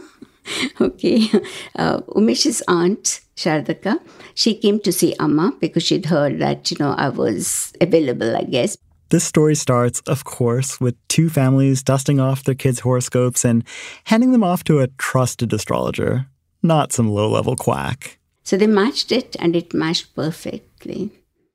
okay. 0.80 1.28
Uh, 1.76 2.00
Umesh's 2.14 2.62
aunt, 2.68 3.20
Shardaka, 3.36 4.00
she 4.34 4.54
came 4.54 4.80
to 4.80 4.92
see 4.92 5.14
Amma 5.18 5.52
because 5.60 5.82
she'd 5.82 6.06
heard 6.06 6.38
that, 6.38 6.70
you 6.70 6.76
know, 6.80 6.92
I 6.92 7.08
was 7.08 7.72
available, 7.80 8.36
I 8.36 8.44
guess. 8.44 8.76
This 9.10 9.24
story 9.24 9.54
starts, 9.54 10.00
of 10.06 10.24
course, 10.24 10.80
with 10.80 10.94
two 11.08 11.30
families 11.30 11.82
dusting 11.82 12.20
off 12.20 12.44
their 12.44 12.54
kids' 12.54 12.80
horoscopes 12.80 13.44
and 13.44 13.64
handing 14.04 14.32
them 14.32 14.44
off 14.44 14.64
to 14.64 14.80
a 14.80 14.88
trusted 14.98 15.52
astrologer, 15.52 16.26
not 16.62 16.92
some 16.92 17.08
low 17.08 17.30
level 17.30 17.56
quack. 17.56 18.18
So 18.44 18.56
they 18.56 18.66
matched 18.66 19.10
it 19.10 19.34
and 19.38 19.56
it 19.56 19.72
matched 19.72 20.14
perfectly. 20.14 21.10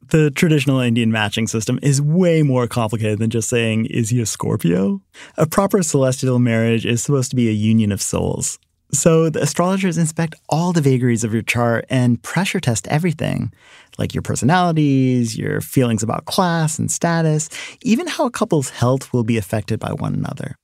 The 0.09 0.31
traditional 0.31 0.79
Indian 0.79 1.11
matching 1.11 1.47
system 1.47 1.79
is 1.81 2.01
way 2.01 2.43
more 2.43 2.67
complicated 2.67 3.19
than 3.19 3.29
just 3.29 3.49
saying, 3.49 3.85
is 3.87 4.09
he 4.09 4.21
a 4.21 4.25
Scorpio? 4.25 5.01
A 5.37 5.47
proper 5.47 5.81
celestial 5.81 6.39
marriage 6.39 6.85
is 6.85 7.01
supposed 7.01 7.29
to 7.31 7.35
be 7.35 7.49
a 7.49 7.53
union 7.53 7.91
of 7.91 8.01
souls. 8.01 8.59
So 8.91 9.29
the 9.29 9.41
astrologers 9.41 9.97
inspect 9.97 10.35
all 10.49 10.71
the 10.71 10.81
vagaries 10.81 11.23
of 11.23 11.33
your 11.33 11.41
chart 11.41 11.85
and 11.89 12.21
pressure 12.21 12.59
test 12.59 12.87
everything, 12.89 13.51
like 13.97 14.13
your 14.13 14.21
personalities, 14.21 15.35
your 15.35 15.61
feelings 15.61 16.03
about 16.03 16.25
class 16.25 16.77
and 16.77 16.91
status, 16.91 17.49
even 17.81 18.05
how 18.05 18.27
a 18.27 18.31
couple's 18.31 18.69
health 18.69 19.11
will 19.11 19.23
be 19.23 19.37
affected 19.37 19.79
by 19.79 19.93
one 19.93 20.13
another. 20.13 20.55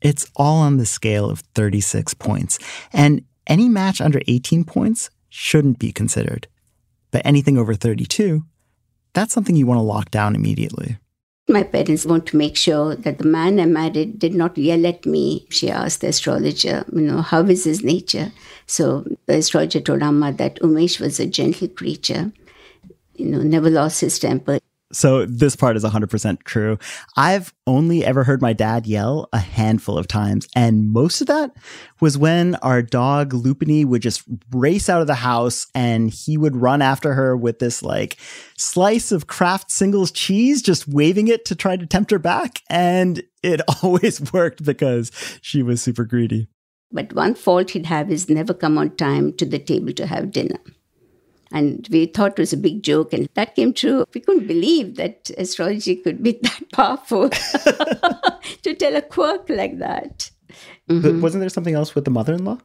It's 0.00 0.28
all 0.34 0.58
on 0.58 0.78
the 0.78 0.86
scale 0.86 1.30
of 1.30 1.40
36 1.54 2.14
points, 2.14 2.58
and 2.92 3.22
any 3.46 3.68
match 3.68 4.00
under 4.00 4.20
18 4.26 4.64
points 4.64 5.10
shouldn't 5.28 5.78
be 5.78 5.92
considered. 5.92 6.48
But 7.12 7.22
anything 7.24 7.56
over 7.56 7.74
32, 7.74 8.42
that's 9.16 9.32
something 9.32 9.56
you 9.56 9.66
want 9.66 9.78
to 9.78 9.82
lock 9.82 10.10
down 10.10 10.36
immediately. 10.36 10.98
My 11.48 11.62
parents 11.62 12.04
want 12.04 12.26
to 12.26 12.36
make 12.36 12.56
sure 12.56 12.96
that 12.96 13.18
the 13.18 13.24
man 13.24 13.58
I 13.58 13.66
married 13.66 14.18
did 14.18 14.34
not 14.34 14.58
yell 14.58 14.84
at 14.86 15.06
me. 15.06 15.46
She 15.48 15.70
asked 15.70 16.00
the 16.00 16.08
astrologer, 16.08 16.84
you 16.92 17.00
know, 17.00 17.22
how 17.22 17.42
is 17.44 17.64
his 17.64 17.82
nature? 17.82 18.32
So 18.66 19.06
the 19.26 19.36
astrologer 19.36 19.80
told 19.80 20.02
Amma 20.02 20.32
that 20.32 20.60
Umesh 20.60 21.00
was 21.00 21.18
a 21.18 21.26
gentle 21.26 21.68
creature, 21.68 22.32
you 23.14 23.26
know, 23.26 23.42
never 23.42 23.70
lost 23.70 24.02
his 24.02 24.18
temper. 24.18 24.58
So 24.92 25.26
this 25.26 25.56
part 25.56 25.76
is 25.76 25.84
100% 25.84 26.44
true. 26.44 26.78
I've 27.16 27.52
only 27.66 28.04
ever 28.04 28.22
heard 28.22 28.40
my 28.40 28.52
dad 28.52 28.86
yell 28.86 29.28
a 29.32 29.38
handful 29.38 29.98
of 29.98 30.06
times. 30.06 30.46
And 30.54 30.90
most 30.92 31.20
of 31.20 31.26
that 31.26 31.50
was 32.00 32.16
when 32.16 32.54
our 32.56 32.82
dog 32.82 33.32
Lupini 33.32 33.84
would 33.84 34.02
just 34.02 34.22
race 34.52 34.88
out 34.88 35.00
of 35.00 35.08
the 35.08 35.14
house 35.14 35.66
and 35.74 36.10
he 36.10 36.38
would 36.38 36.54
run 36.54 36.82
after 36.82 37.14
her 37.14 37.36
with 37.36 37.58
this 37.58 37.82
like 37.82 38.16
slice 38.56 39.10
of 39.10 39.26
Kraft 39.26 39.72
singles 39.72 40.12
cheese, 40.12 40.62
just 40.62 40.86
waving 40.86 41.26
it 41.26 41.44
to 41.46 41.56
try 41.56 41.76
to 41.76 41.86
tempt 41.86 42.12
her 42.12 42.20
back. 42.20 42.62
And 42.70 43.22
it 43.42 43.60
always 43.82 44.32
worked 44.32 44.64
because 44.64 45.10
she 45.42 45.64
was 45.64 45.82
super 45.82 46.04
greedy. 46.04 46.46
But 46.92 47.12
one 47.12 47.34
fault 47.34 47.70
he'd 47.70 47.86
have 47.86 48.10
is 48.10 48.30
never 48.30 48.54
come 48.54 48.78
on 48.78 48.94
time 48.96 49.32
to 49.34 49.44
the 49.44 49.58
table 49.58 49.92
to 49.94 50.06
have 50.06 50.30
dinner. 50.30 50.60
And 51.52 51.86
we 51.90 52.06
thought 52.06 52.32
it 52.32 52.38
was 52.38 52.52
a 52.52 52.56
big 52.56 52.82
joke, 52.82 53.12
and 53.12 53.28
that 53.34 53.54
came 53.54 53.72
true. 53.72 54.04
We 54.12 54.20
couldn't 54.20 54.48
believe 54.48 54.96
that 54.96 55.30
astrology 55.38 55.96
could 55.96 56.22
be 56.22 56.32
that 56.42 56.72
powerful 56.72 57.30
to 58.62 58.74
tell 58.74 58.96
a 58.96 59.02
quirk 59.02 59.48
like 59.48 59.78
that. 59.78 60.30
Mm-hmm. 60.88 61.00
But 61.02 61.22
wasn't 61.22 61.42
there 61.42 61.48
something 61.48 61.74
else 61.74 61.94
with 61.94 62.04
the 62.04 62.10
mother 62.10 62.34
in 62.34 62.44
law? 62.44 62.58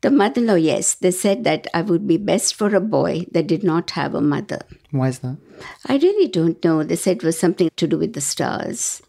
The 0.00 0.10
mother 0.10 0.40
in 0.40 0.48
law, 0.48 0.54
yes. 0.54 0.94
They 0.94 1.12
said 1.12 1.44
that 1.44 1.68
I 1.74 1.82
would 1.82 2.06
be 2.08 2.16
best 2.16 2.56
for 2.56 2.74
a 2.74 2.80
boy 2.80 3.26
that 3.32 3.46
did 3.46 3.62
not 3.62 3.92
have 3.92 4.14
a 4.14 4.20
mother. 4.20 4.60
Why 4.90 5.08
is 5.08 5.20
that? 5.20 5.36
I 5.86 5.96
really 5.96 6.28
don't 6.28 6.62
know. 6.64 6.82
They 6.82 6.96
said 6.96 7.18
it 7.18 7.24
was 7.24 7.38
something 7.38 7.70
to 7.76 7.86
do 7.86 7.98
with 7.98 8.14
the 8.14 8.20
stars. 8.20 9.00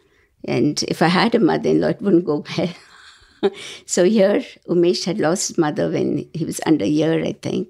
And 0.46 0.84
if 0.84 1.02
I 1.02 1.08
had 1.08 1.34
a 1.34 1.40
mother 1.40 1.70
in 1.70 1.82
law, 1.82 1.88
it 1.88 2.02
wouldn't 2.02 2.26
go 2.26 2.46
well. 2.58 3.52
so 3.88 4.04
here, 4.04 4.44
Umesh 4.70 5.06
had 5.06 5.20
lost 5.20 5.48
his 5.48 5.58
mother 5.58 5.90
when 5.90 6.30
he 6.34 6.46
was 6.46 6.62
under 6.68 6.86
a 6.86 6.88
year, 6.88 7.24
I 7.24 7.34
think 7.34 7.70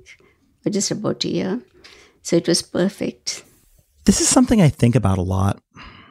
or 0.66 0.72
just 0.72 0.92
about 0.92 1.24
a 1.26 1.30
year. 1.30 1.62
So 2.22 2.36
it 2.36 2.48
was 2.48 2.62
perfect. 2.62 3.44
This 4.06 4.22
is 4.22 4.28
something 4.28 4.62
I 4.62 4.70
think 4.70 4.96
about 4.96 5.18
a 5.18 5.22
lot 5.22 5.62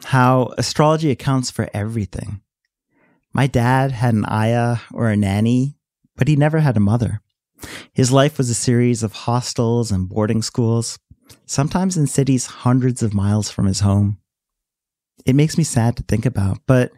how 0.05 0.53
astrology 0.59 1.11
accounts 1.11 1.51
for 1.51 1.69
everything. 1.73 2.41
My 3.33 3.47
dad 3.47 3.93
had 3.93 4.15
an 4.15 4.27
ayah 4.29 4.79
or 4.93 5.09
a 5.09 5.17
nanny, 5.17 5.77
but 6.17 6.29
he 6.29 6.37
never 6.37 6.61
had 6.61 6.77
a 6.77 6.81
mother. 6.81 7.21
His 7.93 8.13
life 8.13 8.39
was 8.39 8.51
a 8.51 8.55
series 8.55 9.03
of 9.03 9.13
hostels 9.13 9.91
and 9.91 10.09
boarding 10.09 10.43
schools, 10.43 10.99
sometimes 11.47 11.97
in 11.97 12.07
cities 12.07 12.47
hundreds 12.47 13.03
of 13.03 13.15
miles 13.15 13.51
from 13.51 13.67
his 13.67 13.81
home. 13.81 14.19
It 15.25 15.37
makes 15.37 15.57
me 15.57 15.65
sad 15.65 15.97
to 15.97 16.03
think 16.03 16.27
about, 16.27 16.59
but 16.67 16.93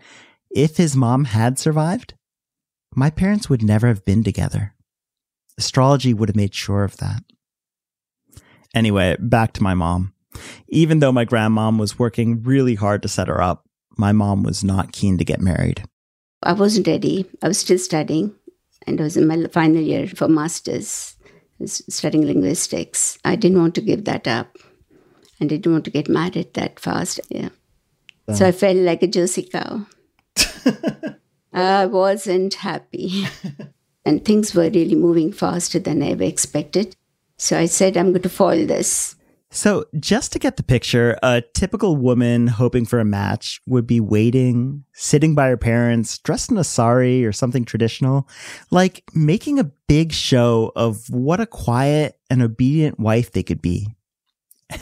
if 0.51 0.77
his 0.77 0.97
mom 0.97 1.27
had 1.27 1.59
survived, 1.59 2.15
my 2.95 3.11
parents 3.11 3.51
would 3.51 3.63
never 3.63 3.89
have 3.89 4.05
been 4.05 4.25
together. 4.25 4.75
Astrology 5.59 6.15
would 6.15 6.31
have 6.31 6.37
made 6.37 6.55
sure 6.55 6.85
of 6.85 6.97
that. 6.97 7.23
Anyway, 8.75 9.17
back 9.21 9.53
to 9.55 9.63
my 9.63 9.75
mom. 9.75 10.13
Even 10.69 10.99
though 10.99 11.13
my 11.13 11.25
grandmom 11.25 11.79
was 11.79 11.99
working 11.99 12.43
really 12.43 12.75
hard 12.75 13.03
to 13.03 13.09
set 13.09 13.29
her 13.29 13.41
up, 13.41 13.65
my 13.97 14.13
mom 14.13 14.43
was 14.43 14.65
not 14.65 14.93
keen 14.93 15.17
to 15.19 15.25
get 15.25 15.41
married. 15.41 15.85
I 16.43 16.53
wasn't 16.53 16.89
ready. 16.89 17.27
I 17.41 17.49
was 17.49 17.59
still 17.59 17.79
studying, 17.79 18.35
and 18.87 19.01
I 19.01 19.05
was 19.05 19.17
in 19.17 19.27
my 19.29 19.47
final 19.47 19.81
year 19.81 20.09
for 20.09 20.29
master's. 20.29 21.17
Studying 21.65 22.27
linguistics. 22.27 23.17
I 23.25 23.37
didn't 23.37 23.61
want 23.61 23.77
to 23.77 23.81
give 23.81 24.05
that 24.05 24.27
up, 24.27 24.59
and 25.39 25.53
I 25.53 25.57
didn't 25.57 25.73
want 25.73 25.85
to 25.85 25.91
get 25.93 26.09
married 26.09 26.53
that 26.55 26.81
fast. 26.81 27.21
Yeah. 27.31 27.51
So 28.33 28.47
I 28.47 28.53
felt 28.53 28.77
like 28.77 29.03
a 29.03 29.07
Jersey 29.07 29.49
cow. 29.51 29.87
I 31.53 31.87
wasn't 31.87 32.55
happy. 32.55 33.27
and 34.05 34.25
things 34.25 34.55
were 34.55 34.71
really 34.71 34.97
moving 34.97 35.33
faster 35.33 35.79
than 35.79 36.03
I 36.03 36.11
ever 36.11 36.25
expected. 36.25 36.97
So 37.37 37.59
I 37.59 37.67
said, 37.67 37.97
I'm 37.97 38.11
going 38.11 38.23
to 38.23 38.29
foil 38.29 38.67
this. 38.67 39.17
So, 39.51 39.85
just 40.01 40.33
to 40.33 40.41
get 40.41 40.57
the 40.57 40.65
picture, 40.65 41.17
a 41.23 41.41
typical 41.55 41.95
woman 41.95 42.49
hoping 42.49 42.85
for 42.85 42.99
a 42.99 43.05
match 43.05 43.61
would 43.69 43.87
be 43.87 44.01
waiting, 44.01 44.83
sitting 44.95 45.37
by 45.37 45.47
her 45.47 45.57
parents, 45.57 46.19
dressed 46.19 46.51
in 46.51 46.59
a 46.59 46.65
sari 46.65 47.25
or 47.25 47.31
something 47.31 47.65
traditional, 47.65 48.29
like 48.73 49.05
making 49.15 49.61
a 49.61 49.71
big 49.87 50.11
show 50.11 50.73
of 50.75 51.09
what 51.09 51.39
a 51.39 51.47
quiet 51.47 52.19
and 52.29 52.43
obedient 52.43 52.99
wife 52.99 53.31
they 53.31 53.45
could 53.45 53.63
be. 53.63 53.95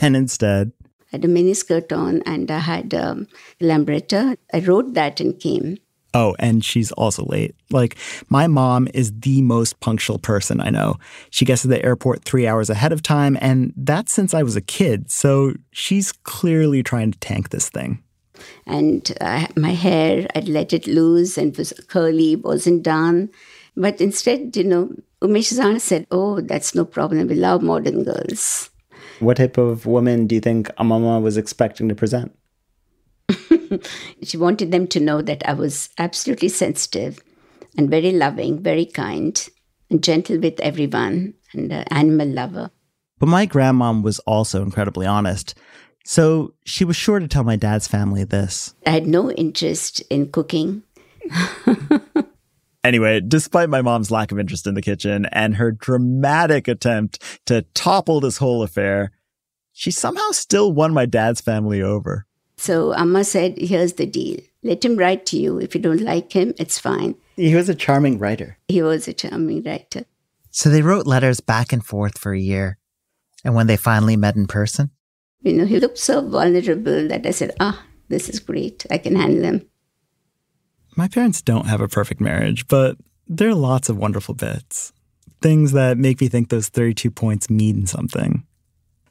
And 0.01 0.15
instead, 0.15 0.71
I 1.11 1.17
had 1.17 1.25
a 1.25 1.27
miniskirt 1.27 1.95
on 1.95 2.23
and 2.25 2.49
I 2.49 2.57
had 2.57 2.95
um, 2.95 3.27
a 3.61 3.65
lambretta. 3.65 4.37
I 4.51 4.59
wrote 4.61 4.95
that 4.95 5.19
and 5.19 5.39
came. 5.39 5.77
Oh, 6.13 6.35
and 6.37 6.63
she's 6.63 6.91
also 6.91 7.25
late. 7.25 7.55
Like, 7.71 7.97
my 8.29 8.47
mom 8.47 8.87
is 8.93 9.11
the 9.19 9.41
most 9.41 9.79
punctual 9.79 10.19
person 10.19 10.61
I 10.61 10.69
know. 10.69 10.97
She 11.31 11.45
gets 11.45 11.63
to 11.63 11.67
the 11.67 11.83
airport 11.83 12.23
three 12.23 12.45
hours 12.45 12.69
ahead 12.69 12.91
of 12.91 13.01
time, 13.01 13.37
and 13.41 13.73
that's 13.75 14.13
since 14.13 14.33
I 14.33 14.43
was 14.43 14.55
a 14.55 14.61
kid. 14.61 15.09
So 15.09 15.53
she's 15.71 16.11
clearly 16.11 16.83
trying 16.83 17.11
to 17.11 17.19
tank 17.19 17.49
this 17.49 17.69
thing. 17.69 18.03
And 18.65 19.11
uh, 19.21 19.47
my 19.55 19.71
hair, 19.71 20.27
I'd 20.35 20.49
let 20.49 20.73
it 20.73 20.87
loose 20.87 21.37
and 21.37 21.53
it 21.53 21.57
was 21.57 21.73
curly, 21.87 22.35
wasn't 22.35 22.83
done. 22.83 23.29
But 23.75 24.01
instead, 24.01 24.55
you 24.55 24.63
know, 24.63 24.95
Umesh 25.21 25.53
Zana 25.53 25.79
said, 25.79 26.07
Oh, 26.11 26.41
that's 26.41 26.75
no 26.75 26.85
problem. 26.85 27.27
We 27.27 27.35
love 27.35 27.61
modern 27.61 28.03
girls. 28.03 28.69
What 29.19 29.37
type 29.37 29.57
of 29.57 29.85
woman 29.85 30.27
do 30.27 30.35
you 30.35 30.41
think 30.41 30.67
Amama 30.75 31.21
was 31.21 31.37
expecting 31.37 31.89
to 31.89 31.95
present? 31.95 32.37
she 34.23 34.37
wanted 34.37 34.71
them 34.71 34.87
to 34.87 34.99
know 34.99 35.21
that 35.21 35.47
I 35.47 35.53
was 35.53 35.89
absolutely 35.97 36.49
sensitive 36.49 37.19
and 37.77 37.89
very 37.89 38.11
loving, 38.11 38.61
very 38.61 38.85
kind, 38.85 39.47
and 39.89 40.03
gentle 40.03 40.39
with 40.39 40.59
everyone, 40.59 41.33
and 41.53 41.71
an 41.71 41.83
animal 41.89 42.27
lover. 42.27 42.71
But 43.19 43.29
my 43.29 43.47
grandmom 43.47 44.03
was 44.03 44.19
also 44.19 44.61
incredibly 44.61 45.05
honest. 45.05 45.55
So 46.05 46.53
she 46.65 46.83
was 46.83 46.95
sure 46.95 47.19
to 47.19 47.27
tell 47.27 47.43
my 47.43 47.55
dad's 47.55 47.87
family 47.87 48.23
this. 48.23 48.75
I 48.85 48.91
had 48.91 49.07
no 49.07 49.31
interest 49.31 50.01
in 50.09 50.31
cooking. 50.31 50.83
Anyway, 52.83 53.21
despite 53.21 53.69
my 53.69 53.81
mom's 53.81 54.11
lack 54.11 54.31
of 54.31 54.39
interest 54.39 54.67
in 54.67 54.73
the 54.73 54.81
kitchen 54.81 55.25
and 55.31 55.55
her 55.55 55.71
dramatic 55.71 56.67
attempt 56.67 57.17
to 57.45 57.61
topple 57.73 58.19
this 58.19 58.37
whole 58.37 58.61
affair, 58.61 59.11
she 59.71 59.89
somehow 59.89 60.31
still 60.31 60.73
won 60.73 60.93
my 60.93 61.05
dad's 61.05 61.39
family 61.39 61.81
over. 61.81 62.25
So 62.63 62.93
Amma 62.93 63.25
said, 63.25 63.57
Here's 63.57 63.93
the 63.93 64.05
deal. 64.05 64.39
Let 64.63 64.85
him 64.85 64.95
write 64.95 65.25
to 65.25 65.37
you. 65.37 65.59
If 65.59 65.75
you 65.75 65.81
don't 65.81 65.99
like 65.99 66.31
him, 66.31 66.53
it's 66.57 66.79
fine. 66.79 67.15
He 67.35 67.55
was 67.55 67.67
a 67.67 67.75
charming 67.75 68.19
writer. 68.19 68.57
He 68.69 68.81
was 68.81 69.05
a 69.05 69.11
charming 69.11 69.63
writer. 69.63 70.05
So 70.49 70.69
they 70.69 70.81
wrote 70.81 71.05
letters 71.05 71.41
back 71.41 71.73
and 71.73 71.85
forth 71.85 72.17
for 72.17 72.31
a 72.31 72.39
year. 72.39 72.77
And 73.43 73.53
when 73.53 73.67
they 73.67 73.75
finally 73.75 74.15
met 74.15 74.37
in 74.37 74.47
person? 74.47 74.91
You 75.41 75.51
know, 75.51 75.65
he 75.65 75.77
looked 75.77 75.97
so 75.97 76.25
vulnerable 76.25 77.05
that 77.09 77.25
I 77.25 77.31
said, 77.31 77.51
Ah, 77.59 77.83
this 78.07 78.29
is 78.29 78.39
great. 78.39 78.85
I 78.89 78.97
can 78.97 79.17
handle 79.17 79.43
him. 79.43 79.69
My 80.95 81.09
parents 81.09 81.41
don't 81.41 81.67
have 81.67 81.81
a 81.81 81.89
perfect 81.89 82.21
marriage, 82.21 82.69
but 82.69 82.95
there 83.27 83.49
are 83.49 83.55
lots 83.55 83.89
of 83.89 83.97
wonderful 83.97 84.35
bits. 84.35 84.93
Things 85.41 85.73
that 85.73 85.97
make 85.97 86.21
me 86.21 86.29
think 86.29 86.47
those 86.47 86.69
32 86.69 87.11
points 87.11 87.49
mean 87.49 87.87
something. 87.87 88.45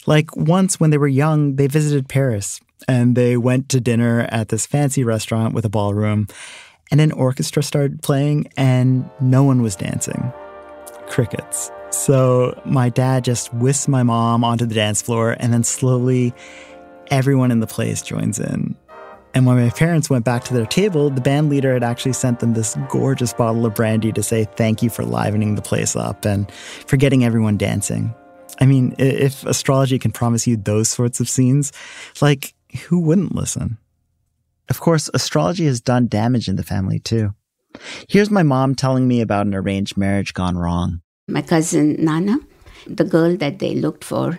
Like 0.06 0.34
once 0.36 0.80
when 0.80 0.90
they 0.90 0.98
were 0.98 1.08
young, 1.08 1.56
they 1.56 1.66
visited 1.66 2.08
Paris 2.08 2.60
and 2.88 3.16
they 3.16 3.36
went 3.36 3.68
to 3.70 3.80
dinner 3.80 4.26
at 4.30 4.48
this 4.48 4.66
fancy 4.66 5.04
restaurant 5.04 5.54
with 5.54 5.64
a 5.64 5.70
ballroom, 5.70 6.26
and 6.90 7.00
an 7.00 7.12
orchestra 7.12 7.62
started 7.62 8.02
playing, 8.02 8.48
and 8.56 9.08
no 9.20 9.44
one 9.44 9.62
was 9.62 9.76
dancing. 9.76 10.32
Crickets. 11.06 11.70
So 11.90 12.60
my 12.64 12.88
dad 12.88 13.24
just 13.24 13.52
whisks 13.54 13.88
my 13.88 14.02
mom 14.02 14.44
onto 14.44 14.66
the 14.66 14.74
dance 14.74 15.00
floor, 15.00 15.36
and 15.38 15.52
then 15.52 15.64
slowly 15.64 16.34
everyone 17.10 17.50
in 17.50 17.60
the 17.60 17.66
place 17.66 18.02
joins 18.02 18.38
in. 18.38 18.76
And 19.34 19.46
when 19.46 19.56
my 19.56 19.70
parents 19.70 20.10
went 20.10 20.26
back 20.26 20.44
to 20.44 20.54
their 20.54 20.66
table, 20.66 21.08
the 21.08 21.20
band 21.22 21.48
leader 21.48 21.72
had 21.72 21.82
actually 21.82 22.12
sent 22.12 22.40
them 22.40 22.52
this 22.52 22.76
gorgeous 22.90 23.32
bottle 23.32 23.64
of 23.64 23.74
brandy 23.74 24.12
to 24.12 24.22
say 24.22 24.44
thank 24.56 24.82
you 24.82 24.90
for 24.90 25.04
livening 25.04 25.54
the 25.54 25.62
place 25.62 25.96
up 25.96 26.26
and 26.26 26.50
for 26.86 26.98
getting 26.98 27.24
everyone 27.24 27.56
dancing. 27.56 28.14
I 28.60 28.66
mean, 28.66 28.94
if 28.98 29.44
astrology 29.44 29.98
can 29.98 30.12
promise 30.12 30.46
you 30.46 30.56
those 30.56 30.88
sorts 30.88 31.20
of 31.20 31.28
scenes, 31.28 31.72
like, 32.20 32.54
who 32.88 33.00
wouldn't 33.00 33.34
listen? 33.34 33.78
Of 34.68 34.80
course, 34.80 35.10
astrology 35.12 35.66
has 35.66 35.80
done 35.80 36.08
damage 36.08 36.48
in 36.48 36.56
the 36.56 36.62
family 36.62 36.98
too. 36.98 37.34
Here's 38.08 38.30
my 38.30 38.42
mom 38.42 38.74
telling 38.74 39.08
me 39.08 39.20
about 39.20 39.46
an 39.46 39.54
arranged 39.54 39.96
marriage 39.96 40.34
gone 40.34 40.56
wrong. 40.56 41.00
My 41.28 41.42
cousin 41.42 41.96
Nana, 41.98 42.38
the 42.86 43.04
girl 43.04 43.36
that 43.36 43.58
they 43.58 43.74
looked 43.74 44.04
for, 44.04 44.38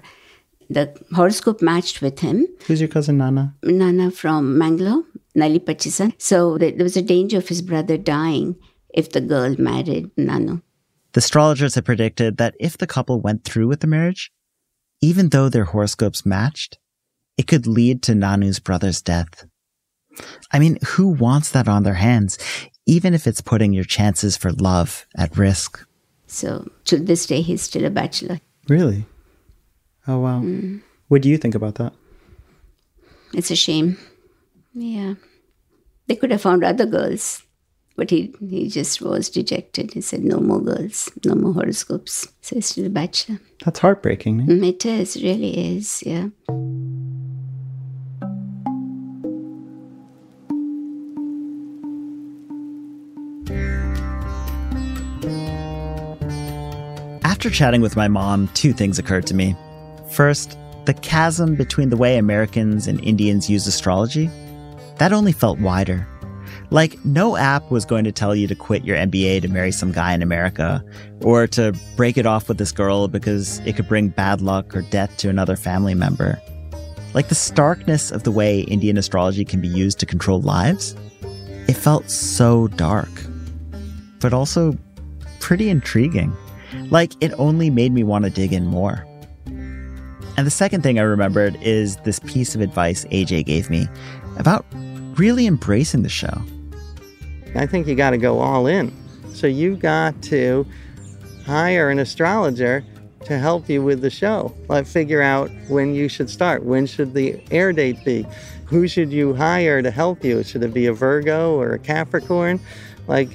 the 0.69 0.95
horoscope 1.13 1.61
matched 1.61 2.01
with 2.01 2.19
him. 2.19 2.47
Who's 2.67 2.79
your 2.79 2.89
cousin 2.89 3.17
Nana? 3.17 3.55
Nana 3.63 4.11
from 4.11 4.57
Mangalore, 4.57 5.03
Nali 5.35 5.59
Pachisan. 5.59 6.13
So 6.17 6.57
there 6.57 6.73
was 6.77 6.97
a 6.97 7.01
danger 7.01 7.37
of 7.37 7.47
his 7.47 7.61
brother 7.61 7.97
dying 7.97 8.55
if 8.93 9.11
the 9.11 9.21
girl 9.21 9.55
married 9.57 10.09
Nanu. 10.15 10.61
The 11.13 11.19
astrologers 11.19 11.75
had 11.75 11.85
predicted 11.85 12.37
that 12.37 12.55
if 12.59 12.77
the 12.77 12.87
couple 12.87 13.21
went 13.21 13.43
through 13.43 13.67
with 13.67 13.79
the 13.81 13.87
marriage, 13.87 14.31
even 15.01 15.29
though 15.29 15.49
their 15.49 15.65
horoscopes 15.65 16.25
matched, 16.25 16.79
it 17.37 17.47
could 17.47 17.67
lead 17.67 18.01
to 18.03 18.13
Nanu's 18.13 18.59
brother's 18.59 19.01
death. 19.01 19.45
I 20.51 20.59
mean, 20.59 20.77
who 20.85 21.07
wants 21.07 21.51
that 21.51 21.67
on 21.67 21.83
their 21.83 21.95
hands, 21.95 22.37
even 22.85 23.13
if 23.13 23.27
it's 23.27 23.41
putting 23.41 23.73
your 23.73 23.83
chances 23.83 24.37
for 24.37 24.51
love 24.51 25.05
at 25.17 25.37
risk? 25.37 25.85
So 26.27 26.69
to 26.85 26.97
this 26.97 27.25
day, 27.25 27.41
he's 27.41 27.61
still 27.61 27.85
a 27.85 27.89
bachelor. 27.89 28.39
Really? 28.67 29.05
Oh, 30.07 30.19
wow. 30.19 30.41
Mm. 30.41 30.81
What 31.07 31.21
do 31.21 31.29
you 31.29 31.37
think 31.37 31.55
about 31.55 31.75
that? 31.75 31.93
It's 33.33 33.51
a 33.51 33.55
shame. 33.55 33.97
Yeah. 34.73 35.15
They 36.07 36.15
could 36.15 36.31
have 36.31 36.41
found 36.41 36.63
other 36.63 36.85
girls, 36.85 37.43
but 37.95 38.09
he, 38.09 38.33
he 38.49 38.67
just 38.67 39.01
was 39.01 39.29
dejected. 39.29 39.93
He 39.93 40.01
said, 40.01 40.23
no 40.23 40.39
more 40.39 40.61
girls, 40.61 41.11
no 41.25 41.35
more 41.35 41.53
horoscopes. 41.53 42.27
So 42.41 42.55
he's 42.55 42.65
still 42.67 42.85
a 42.87 42.89
bachelor. 42.89 43.39
That's 43.63 43.79
heartbreaking. 43.79 44.41
eh? 44.41 44.45
Mm, 44.45 44.67
It 44.67 44.85
is, 44.85 45.15
really 45.21 45.77
is, 45.77 46.03
yeah. 46.05 46.29
After 57.23 57.49
chatting 57.49 57.81
with 57.81 57.95
my 57.95 58.07
mom, 58.07 58.47
two 58.53 58.73
things 58.73 58.99
occurred 58.99 59.25
to 59.27 59.33
me. 59.33 59.55
First, 60.11 60.57
the 60.85 60.93
chasm 60.93 61.55
between 61.55 61.89
the 61.89 61.97
way 61.97 62.17
Americans 62.17 62.87
and 62.87 63.03
Indians 63.03 63.49
use 63.49 63.65
astrology, 63.67 64.29
that 64.97 65.13
only 65.13 65.31
felt 65.31 65.59
wider. 65.59 66.07
Like, 66.73 67.05
no 67.05 67.37
app 67.37 67.69
was 67.69 67.85
going 67.85 68.03
to 68.05 68.11
tell 68.11 68.35
you 68.35 68.47
to 68.47 68.55
quit 68.55 68.83
your 68.83 68.97
MBA 68.97 69.43
to 69.43 69.47
marry 69.47 69.71
some 69.71 69.91
guy 69.91 70.11
in 70.11 70.23
America, 70.23 70.83
or 71.21 71.45
to 71.49 71.71
break 71.95 72.17
it 72.17 72.25
off 72.25 72.47
with 72.47 72.57
this 72.57 72.71
girl 72.71 73.07
because 73.07 73.59
it 73.59 73.75
could 73.75 73.87
bring 73.87 74.07
bad 74.09 74.41
luck 74.41 74.75
or 74.75 74.81
death 74.81 75.15
to 75.17 75.29
another 75.29 75.55
family 75.55 75.93
member. 75.93 76.41
Like, 77.13 77.27
the 77.29 77.35
starkness 77.35 78.09
of 78.09 78.23
the 78.23 78.31
way 78.31 78.61
Indian 78.61 78.97
astrology 78.97 79.45
can 79.45 79.61
be 79.61 79.67
used 79.67 79.99
to 79.99 80.07
control 80.07 80.41
lives, 80.41 80.95
it 81.67 81.75
felt 81.75 82.09
so 82.09 82.69
dark, 82.69 83.11
but 84.19 84.33
also 84.33 84.75
pretty 85.39 85.69
intriguing. 85.69 86.35
Like, 86.89 87.13
it 87.21 87.33
only 87.37 87.69
made 87.69 87.93
me 87.93 88.03
want 88.03 88.25
to 88.25 88.31
dig 88.31 88.51
in 88.51 88.65
more. 88.65 89.05
And 89.45 90.47
the 90.47 90.49
second 90.49 90.81
thing 90.81 90.97
I 90.97 91.03
remembered 91.03 91.55
is 91.61 91.97
this 91.97 92.17
piece 92.21 92.55
of 92.55 92.61
advice 92.61 93.05
AJ 93.11 93.45
gave 93.45 93.69
me 93.69 93.87
about 94.39 94.65
really 95.19 95.45
embracing 95.45 96.01
the 96.01 96.09
show. 96.09 96.41
I 97.55 97.65
think 97.65 97.87
you 97.87 97.95
got 97.95 98.11
to 98.11 98.17
go 98.17 98.39
all 98.39 98.67
in. 98.67 98.91
So 99.33 99.47
you 99.47 99.75
got 99.75 100.21
to 100.23 100.65
hire 101.45 101.89
an 101.89 101.99
astrologer 101.99 102.83
to 103.25 103.39
help 103.39 103.69
you 103.69 103.81
with 103.81 104.01
the 104.01 104.09
show. 104.09 104.53
Like 104.67 104.85
figure 104.85 105.21
out 105.21 105.49
when 105.67 105.93
you 105.93 106.07
should 106.07 106.29
start. 106.29 106.63
When 106.63 106.85
should 106.85 107.13
the 107.13 107.41
air 107.51 107.73
date 107.73 108.03
be? 108.03 108.25
Who 108.65 108.87
should 108.87 109.11
you 109.11 109.33
hire 109.33 109.81
to 109.81 109.91
help 109.91 110.23
you? 110.23 110.43
Should 110.43 110.63
it 110.63 110.73
be 110.73 110.87
a 110.87 110.93
Virgo 110.93 111.55
or 111.59 111.73
a 111.73 111.79
Capricorn? 111.79 112.59
Like 113.07 113.29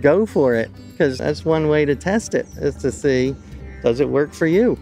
go 0.00 0.26
for 0.26 0.54
it 0.54 0.70
because 0.90 1.18
that's 1.18 1.44
one 1.44 1.68
way 1.68 1.84
to 1.84 1.94
test 1.94 2.34
it 2.34 2.46
is 2.58 2.76
to 2.76 2.92
see 2.92 3.34
does 3.82 4.00
it 4.00 4.08
work 4.08 4.32
for 4.32 4.46
you. 4.46 4.78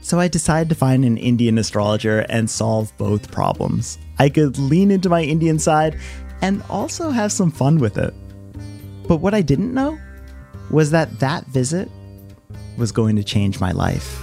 So 0.00 0.18
I 0.18 0.28
decided 0.28 0.68
to 0.70 0.74
find 0.74 1.04
an 1.04 1.18
Indian 1.18 1.58
astrologer 1.58 2.20
and 2.30 2.48
solve 2.48 2.96
both 2.96 3.30
problems. 3.30 3.98
I 4.18 4.28
could 4.30 4.56
lean 4.58 4.90
into 4.90 5.08
my 5.08 5.22
Indian 5.22 5.58
side 5.58 5.98
and 6.42 6.62
also 6.68 7.10
have 7.10 7.32
some 7.32 7.50
fun 7.50 7.78
with 7.78 7.98
it. 7.98 8.14
But 9.06 9.16
what 9.16 9.34
I 9.34 9.42
didn't 9.42 9.72
know 9.72 9.98
was 10.70 10.90
that 10.90 11.18
that 11.20 11.46
visit 11.46 11.88
was 12.76 12.92
going 12.92 13.16
to 13.16 13.24
change 13.24 13.60
my 13.60 13.72
life. 13.72 14.22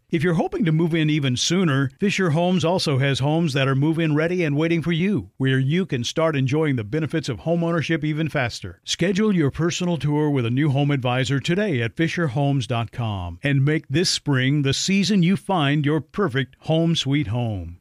If 0.11 0.23
you're 0.23 0.33
hoping 0.33 0.65
to 0.65 0.73
move 0.73 0.93
in 0.93 1.09
even 1.09 1.37
sooner, 1.37 1.89
Fisher 1.97 2.31
Homes 2.31 2.65
also 2.65 2.97
has 2.97 3.19
homes 3.19 3.53
that 3.53 3.69
are 3.69 3.75
move 3.75 3.97
in 3.97 4.13
ready 4.13 4.43
and 4.43 4.57
waiting 4.57 4.81
for 4.81 4.91
you, 4.91 5.29
where 5.37 5.57
you 5.57 5.85
can 5.85 6.03
start 6.03 6.35
enjoying 6.35 6.75
the 6.75 6.83
benefits 6.83 7.29
of 7.29 7.39
homeownership 7.39 8.03
even 8.03 8.27
faster. 8.27 8.81
Schedule 8.83 9.33
your 9.33 9.51
personal 9.51 9.95
tour 9.95 10.29
with 10.29 10.45
a 10.45 10.49
new 10.49 10.69
home 10.69 10.91
advisor 10.91 11.39
today 11.39 11.81
at 11.81 11.95
FisherHomes.com 11.95 13.39
and 13.41 13.63
make 13.63 13.87
this 13.87 14.09
spring 14.09 14.63
the 14.63 14.73
season 14.73 15.23
you 15.23 15.37
find 15.37 15.85
your 15.85 16.01
perfect 16.01 16.57
home 16.59 16.93
sweet 16.93 17.27
home. 17.27 17.77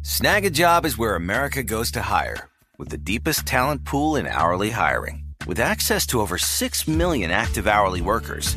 Snagajob 0.00 0.86
is 0.86 0.96
where 0.96 1.16
America 1.16 1.62
goes 1.62 1.90
to 1.90 2.00
hire, 2.00 2.48
with 2.78 2.88
the 2.88 2.96
deepest 2.96 3.44
talent 3.44 3.84
pool 3.84 4.16
in 4.16 4.26
hourly 4.26 4.70
hiring. 4.70 5.26
With 5.46 5.60
access 5.60 6.06
to 6.06 6.22
over 6.22 6.38
6 6.38 6.88
million 6.88 7.30
active 7.30 7.66
hourly 7.66 8.00
workers, 8.00 8.56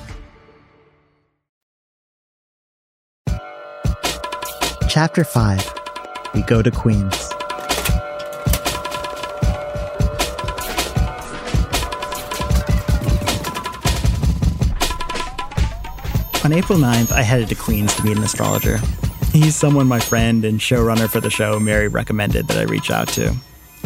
Chapter 4.93 5.23
5 5.23 5.73
We 6.33 6.41
Go 6.41 6.61
to 6.61 6.69
Queens. 6.69 7.15
On 16.43 16.51
April 16.51 16.77
9th, 16.77 17.13
I 17.13 17.21
headed 17.21 17.47
to 17.47 17.55
Queens 17.55 17.95
to 17.95 18.03
meet 18.03 18.17
an 18.17 18.23
astrologer. 18.23 18.81
He's 19.31 19.55
someone 19.55 19.87
my 19.87 20.01
friend 20.01 20.43
and 20.43 20.59
showrunner 20.59 21.09
for 21.09 21.21
the 21.21 21.29
show, 21.29 21.57
Mary, 21.57 21.87
recommended 21.87 22.49
that 22.49 22.57
I 22.57 22.63
reach 22.63 22.91
out 22.91 23.07
to. 23.13 23.33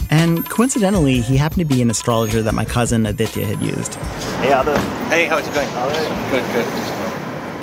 And 0.10 0.50
coincidentally, 0.50 1.22
he 1.22 1.38
happened 1.38 1.70
to 1.70 1.76
be 1.76 1.84
an 1.84 1.92
astrologer 1.92 2.42
that 2.42 2.56
my 2.56 2.66
cousin 2.66 3.06
Aditya 3.06 3.46
had 3.46 3.62
used. 3.62 3.94
Hey, 3.94 4.52
Adit. 4.52 4.80
Hey, 5.10 5.26
how's 5.28 5.48
it 5.48 5.54
going? 5.54 5.70
All 5.70 5.88
right. 5.88 6.32
Good, 6.32 6.52
good. 6.52 6.95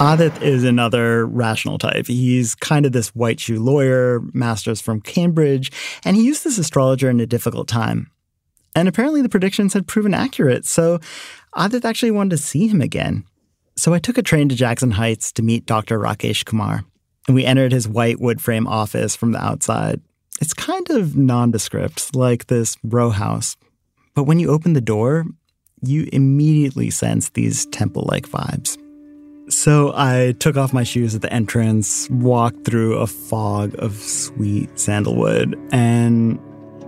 Adit 0.01 0.43
is 0.43 0.65
another 0.65 1.27
rational 1.27 1.79
type. 1.79 2.07
He's 2.07 2.55
kind 2.55 2.85
of 2.85 2.93
this 2.93 3.15
white 3.15 3.39
shoe 3.39 3.61
lawyer, 3.61 4.21
master's 4.33 4.81
from 4.81 5.01
Cambridge, 5.01 5.71
and 6.05 6.17
he 6.17 6.25
used 6.25 6.45
this 6.45 6.59
astrologer 6.59 7.09
in 7.09 7.21
a 7.21 7.27
difficult 7.27 7.69
time. 7.69 8.11
And 8.75 8.89
apparently 8.89 9.23
the 9.23 9.29
predictions 9.29 9.75
had 9.75 9.87
proven 9.87 10.15
accurate, 10.15 10.65
so 10.65 10.99
Adit 11.55 11.85
actually 11.85 12.11
wanted 12.11 12.31
to 12.31 12.43
see 12.43 12.67
him 12.67 12.81
again. 12.81 13.25
So 13.77 13.95
I 13.95 13.99
took 13.99 14.19
a 14.19 14.23
train 14.23 14.49
to 14.49 14.55
Jackson 14.55 14.93
Heights 14.93 15.33
to 15.33 15.43
meet 15.43 15.67
Dr. 15.67 15.99
Rakesh 15.99 16.45
Kumar, 16.45 16.85
and 17.27 17.35
we 17.35 17.45
entered 17.45 17.73
his 17.73 17.89
white 17.89 18.21
wood 18.21 18.41
frame 18.41 18.67
office 18.67 19.15
from 19.15 19.33
the 19.33 19.45
outside. 19.45 20.01
It's 20.41 20.55
kind 20.55 20.91
of 20.91 21.17
nondescript, 21.17 22.17
like 22.17 22.49
this 22.49 22.77
row 22.83 23.11
house. 23.11 23.57
But 24.15 24.25
when 24.25 24.41
you 24.41 24.51
open 24.51 24.73
the 24.73 24.81
door, 24.81 25.27
you 25.81 26.09
immediately 26.13 26.91
sense 26.91 27.31
these 27.31 27.67
temple 27.67 28.07
like 28.11 28.29
vibes. 28.29 28.79
So 29.49 29.93
I 29.95 30.35
took 30.39 30.57
off 30.57 30.73
my 30.73 30.85
shoes 30.85 31.15
at 31.15 31.23
the 31.23 31.33
entrance, 31.33 32.09
walked 32.11 32.65
through 32.65 32.99
a 32.99 33.07
fog 33.07 33.75
of 33.79 33.97
sweet 33.97 34.79
sandalwood, 34.79 35.59
and 35.73 36.39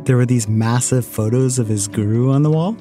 there 0.05 0.17
were 0.17 0.27
these 0.27 0.49
massive 0.49 1.05
photos 1.05 1.59
of 1.59 1.67
his 1.67 1.89
guru 1.89 2.31
on 2.31 2.43
the 2.43 2.51
wall. 2.51 2.77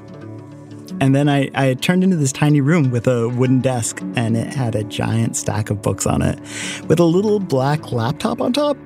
And 1.01 1.15
then 1.15 1.27
I, 1.27 1.49
I 1.55 1.73
turned 1.73 2.03
into 2.03 2.17
this 2.17 2.31
tiny 2.31 2.61
room 2.61 2.91
with 2.91 3.07
a 3.07 3.27
wooden 3.29 3.61
desk, 3.61 3.99
and 4.15 4.37
it 4.37 4.53
had 4.53 4.75
a 4.75 4.83
giant 4.83 5.35
stack 5.35 5.69
of 5.69 5.81
books 5.81 6.05
on 6.05 6.21
it 6.21 6.39
with 6.87 6.99
a 6.99 7.05
little 7.05 7.39
black 7.39 7.91
laptop 7.91 8.41
on 8.41 8.53
top. 8.53 8.77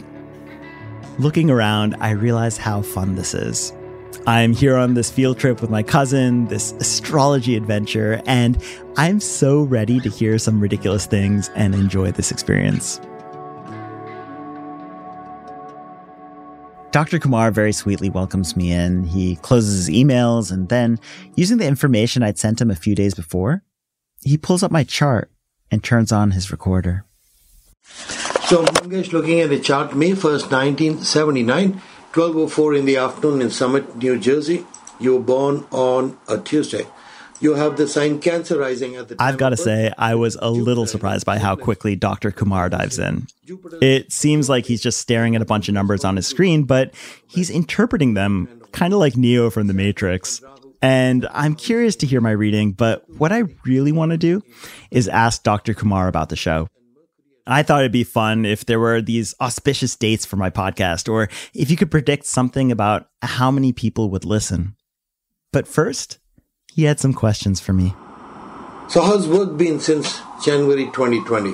Looking 1.20 1.50
around, 1.50 1.96
I 2.00 2.12
realized 2.12 2.60
how 2.60 2.82
fun 2.82 3.16
this 3.16 3.34
is. 3.34 3.74
I'm 4.28 4.52
here 4.52 4.76
on 4.76 4.94
this 4.94 5.10
field 5.10 5.40
trip 5.40 5.62
with 5.62 5.70
my 5.70 5.82
cousin, 5.82 6.48
this 6.48 6.74
astrology 6.82 7.56
adventure, 7.56 8.22
and 8.26 8.62
I'm 8.98 9.22
so 9.22 9.64
ready 9.64 10.02
to 10.02 10.10
hear 10.10 10.38
some 10.38 10.60
ridiculous 10.60 11.06
things 11.06 11.50
and 11.56 11.74
enjoy 11.74 12.12
this 12.12 12.30
experience. 12.30 13.00
Dr. 16.92 17.20
Kumar 17.20 17.52
very 17.52 17.72
sweetly 17.72 18.10
welcomes 18.10 18.58
me 18.58 18.74
in. 18.74 19.06
He 19.06 19.38
closes 19.38 19.86
his 19.86 19.96
emails 19.96 20.52
and 20.52 20.68
then, 20.68 21.00
using 21.36 21.58
the 21.58 21.66
information 21.66 22.22
I'd 22.22 22.38
sent 22.38 22.60
him 22.60 22.70
a 22.70 22.76
few 22.76 22.96
days 22.96 23.14
before, 23.14 23.64
he 24.24 24.38
pulls 24.38 24.62
up 24.62 24.72
my 24.72 24.84
chart 24.84 25.32
and 25.72 25.82
turns 25.82 26.12
on 26.12 26.32
his 26.32 26.52
recorder. 26.52 27.06
So, 28.48 28.66
Mangesh, 28.66 29.14
looking 29.14 29.40
at 29.40 29.50
the 29.50 29.60
chart, 29.60 29.96
May 29.96 30.12
1st, 30.12 30.52
1979, 30.52 31.82
12.04 32.14 32.80
in 32.80 32.86
the 32.86 32.98
afternoon 32.98 33.42
in 33.42 33.50
Summit, 33.50 33.96
New 33.98 34.18
Jersey. 34.18 34.66
You 35.00 35.16
were 35.16 35.22
born 35.22 35.66
on 35.72 36.18
a 36.28 36.38
Tuesday. 36.40 36.86
You 37.40 37.54
have 37.54 37.78
the 37.78 37.88
sign 37.88 38.20
Cancer 38.20 38.58
rising 38.58 38.96
at 38.96 39.10
the 39.10 39.16
time. 39.16 39.28
I've 39.28 39.38
got 39.38 39.50
to 39.50 39.58
say, 39.58 39.94
I 39.98 40.16
was 40.16 40.36
a 40.42 40.50
little 40.50 40.88
surprised 40.88 41.26
by 41.26 41.38
how 41.38 41.56
quickly 41.56 41.96
Dr. 41.96 42.32
Kumar 42.32 42.70
dives 42.70 42.98
in. 42.98 43.28
It 43.80 44.12
seems 44.12 44.50
like 44.50 44.66
he's 44.66 44.82
just 44.82 45.00
staring 45.00 45.36
at 45.36 45.42
a 45.44 45.46
bunch 45.46 45.68
of 45.68 45.76
numbers 45.76 46.04
on 46.04 46.16
his 46.16 46.26
screen, 46.26 46.64
but 46.64 46.96
he's 47.28 47.52
interpreting 47.52 48.16
them 48.16 48.64
kind 48.72 48.92
of 48.92 49.00
like 49.00 49.16
Neo 49.16 49.52
from 49.52 49.68
The 49.68 49.76
Matrix. 49.76 50.42
And 50.82 51.28
I'm 51.32 51.56
curious 51.56 51.96
to 51.98 52.08
hear 52.08 52.22
my 52.22 52.32
reading, 52.32 52.72
but 52.72 53.08
what 53.20 53.32
I 53.32 53.44
really 53.66 53.92
want 53.92 54.12
to 54.12 54.18
do 54.18 54.42
is 54.90 55.08
ask 55.08 55.44
Dr. 55.44 55.76
Kumar 55.76 56.08
about 56.08 56.30
the 56.30 56.36
show. 56.36 56.68
I 57.48 57.64
thought 57.64 57.80
it'd 57.80 57.92
be 57.92 58.04
fun 58.04 58.46
if 58.46 58.66
there 58.66 58.80
were 58.80 59.02
these 59.02 59.34
auspicious 59.40 59.96
dates 59.96 60.26
for 60.26 60.36
my 60.36 60.50
podcast, 60.50 61.10
or 61.10 61.30
if 61.54 61.72
you 61.72 61.78
could 61.78 61.90
predict 61.90 62.26
something 62.26 62.72
about 62.72 63.10
how 63.22 63.52
many 63.52 63.72
people 63.72 64.10
would 64.10 64.26
listen. 64.26 64.76
But 65.54 65.68
first, 65.68 66.20
he 66.74 66.84
had 66.84 67.00
some 67.00 67.14
questions 67.14 67.62
for 67.62 67.72
me. 67.74 67.96
So, 68.90 69.02
how's 69.02 69.28
work 69.28 69.58
been 69.58 69.80
since 69.80 70.22
January 70.44 70.86
2020? 70.86 71.54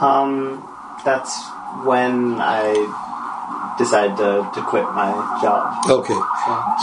Um, 0.00 0.66
that's 1.04 1.38
when 1.84 2.40
I 2.40 2.72
decided 3.78 4.16
to, 4.18 4.50
to 4.54 4.62
quit 4.62 4.84
my 4.92 5.12
job. 5.42 5.84
Okay. 5.88 6.20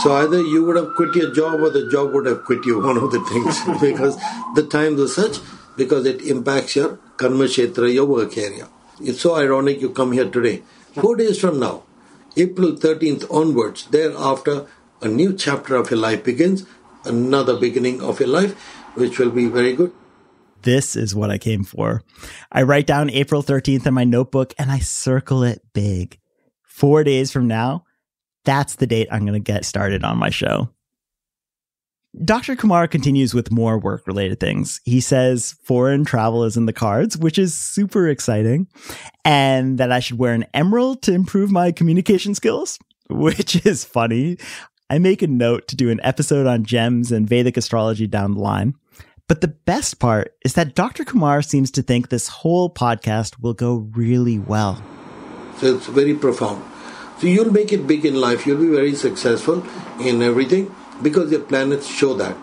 So 0.02 0.12
either 0.16 0.40
you 0.40 0.64
would 0.64 0.76
have 0.76 0.94
quit 0.96 1.14
your 1.14 1.32
job 1.32 1.60
or 1.60 1.70
the 1.70 1.88
job 1.88 2.12
would 2.12 2.26
have 2.26 2.44
quit 2.44 2.64
you, 2.64 2.82
one 2.82 2.96
of 2.96 3.10
the 3.10 3.20
things, 3.20 3.80
because 3.80 4.16
the 4.54 4.66
times 4.68 5.00
are 5.00 5.08
such, 5.08 5.38
because 5.78 6.04
it 6.04 6.20
impacts 6.22 6.76
your 6.76 6.98
karma 7.16 7.44
kshetra, 7.44 7.92
your 7.94 8.04
work 8.04 8.36
area. 8.36 8.68
It's 9.00 9.20
so 9.20 9.36
ironic 9.36 9.80
you 9.80 9.90
come 9.90 10.12
here 10.12 10.28
today. 10.28 10.62
Four 10.92 11.16
days 11.16 11.40
from 11.40 11.60
now, 11.60 11.84
April 12.36 12.72
13th 12.72 13.30
onwards, 13.30 13.86
thereafter, 13.86 14.66
a 15.00 15.08
new 15.08 15.32
chapter 15.32 15.76
of 15.76 15.90
your 15.90 16.00
life 16.00 16.24
begins, 16.24 16.66
another 17.04 17.56
beginning 17.58 18.02
of 18.02 18.20
your 18.20 18.28
life, 18.28 18.54
which 18.94 19.18
will 19.18 19.30
be 19.30 19.46
very 19.46 19.74
good. 19.74 19.92
This 20.62 20.96
is 20.96 21.14
what 21.14 21.30
I 21.30 21.38
came 21.38 21.62
for. 21.62 22.02
I 22.50 22.62
write 22.62 22.86
down 22.86 23.10
April 23.10 23.44
13th 23.44 23.86
in 23.86 23.94
my 23.94 24.04
notebook 24.04 24.54
and 24.58 24.72
I 24.72 24.80
circle 24.80 25.44
it 25.44 25.62
big. 25.72 26.18
Four 26.64 27.04
days 27.04 27.30
from 27.30 27.46
now, 27.46 27.84
that's 28.44 28.74
the 28.74 28.86
date 28.86 29.08
I'm 29.10 29.24
going 29.24 29.34
to 29.34 29.52
get 29.52 29.64
started 29.64 30.02
on 30.02 30.18
my 30.18 30.30
show. 30.30 30.70
Dr. 32.24 32.56
Kumar 32.56 32.88
continues 32.88 33.34
with 33.34 33.52
more 33.52 33.78
work 33.78 34.06
related 34.06 34.40
things. 34.40 34.80
He 34.84 35.00
says 35.00 35.54
foreign 35.62 36.04
travel 36.04 36.44
is 36.44 36.56
in 36.56 36.66
the 36.66 36.72
cards, 36.72 37.18
which 37.18 37.38
is 37.38 37.54
super 37.54 38.08
exciting, 38.08 38.66
and 39.24 39.78
that 39.78 39.92
I 39.92 40.00
should 40.00 40.18
wear 40.18 40.32
an 40.32 40.46
emerald 40.54 41.02
to 41.02 41.12
improve 41.12 41.50
my 41.50 41.70
communication 41.70 42.34
skills, 42.34 42.78
which 43.10 43.64
is 43.66 43.84
funny. 43.84 44.38
I 44.88 44.98
make 44.98 45.20
a 45.20 45.26
note 45.26 45.68
to 45.68 45.76
do 45.76 45.90
an 45.90 46.00
episode 46.02 46.46
on 46.46 46.64
gems 46.64 47.12
and 47.12 47.28
Vedic 47.28 47.58
astrology 47.58 48.06
down 48.06 48.34
the 48.34 48.40
line. 48.40 48.74
But 49.28 49.42
the 49.42 49.48
best 49.48 49.98
part 49.98 50.34
is 50.42 50.54
that 50.54 50.74
Dr. 50.74 51.04
Kumar 51.04 51.42
seems 51.42 51.70
to 51.72 51.82
think 51.82 52.08
this 52.08 52.28
whole 52.28 52.72
podcast 52.72 53.38
will 53.42 53.52
go 53.52 53.90
really 53.94 54.38
well. 54.38 54.82
So 55.58 55.76
it's 55.76 55.86
very 55.86 56.14
profound. 56.14 56.64
So 57.18 57.26
you'll 57.26 57.52
make 57.52 57.70
it 57.70 57.86
big 57.86 58.06
in 58.06 58.14
life. 58.14 58.46
You'll 58.46 58.62
be 58.62 58.74
very 58.74 58.94
successful 58.94 59.62
in 60.00 60.22
everything 60.22 60.74
because 61.02 61.30
your 61.30 61.40
planets 61.40 61.86
show 61.86 62.14
that. 62.14 62.36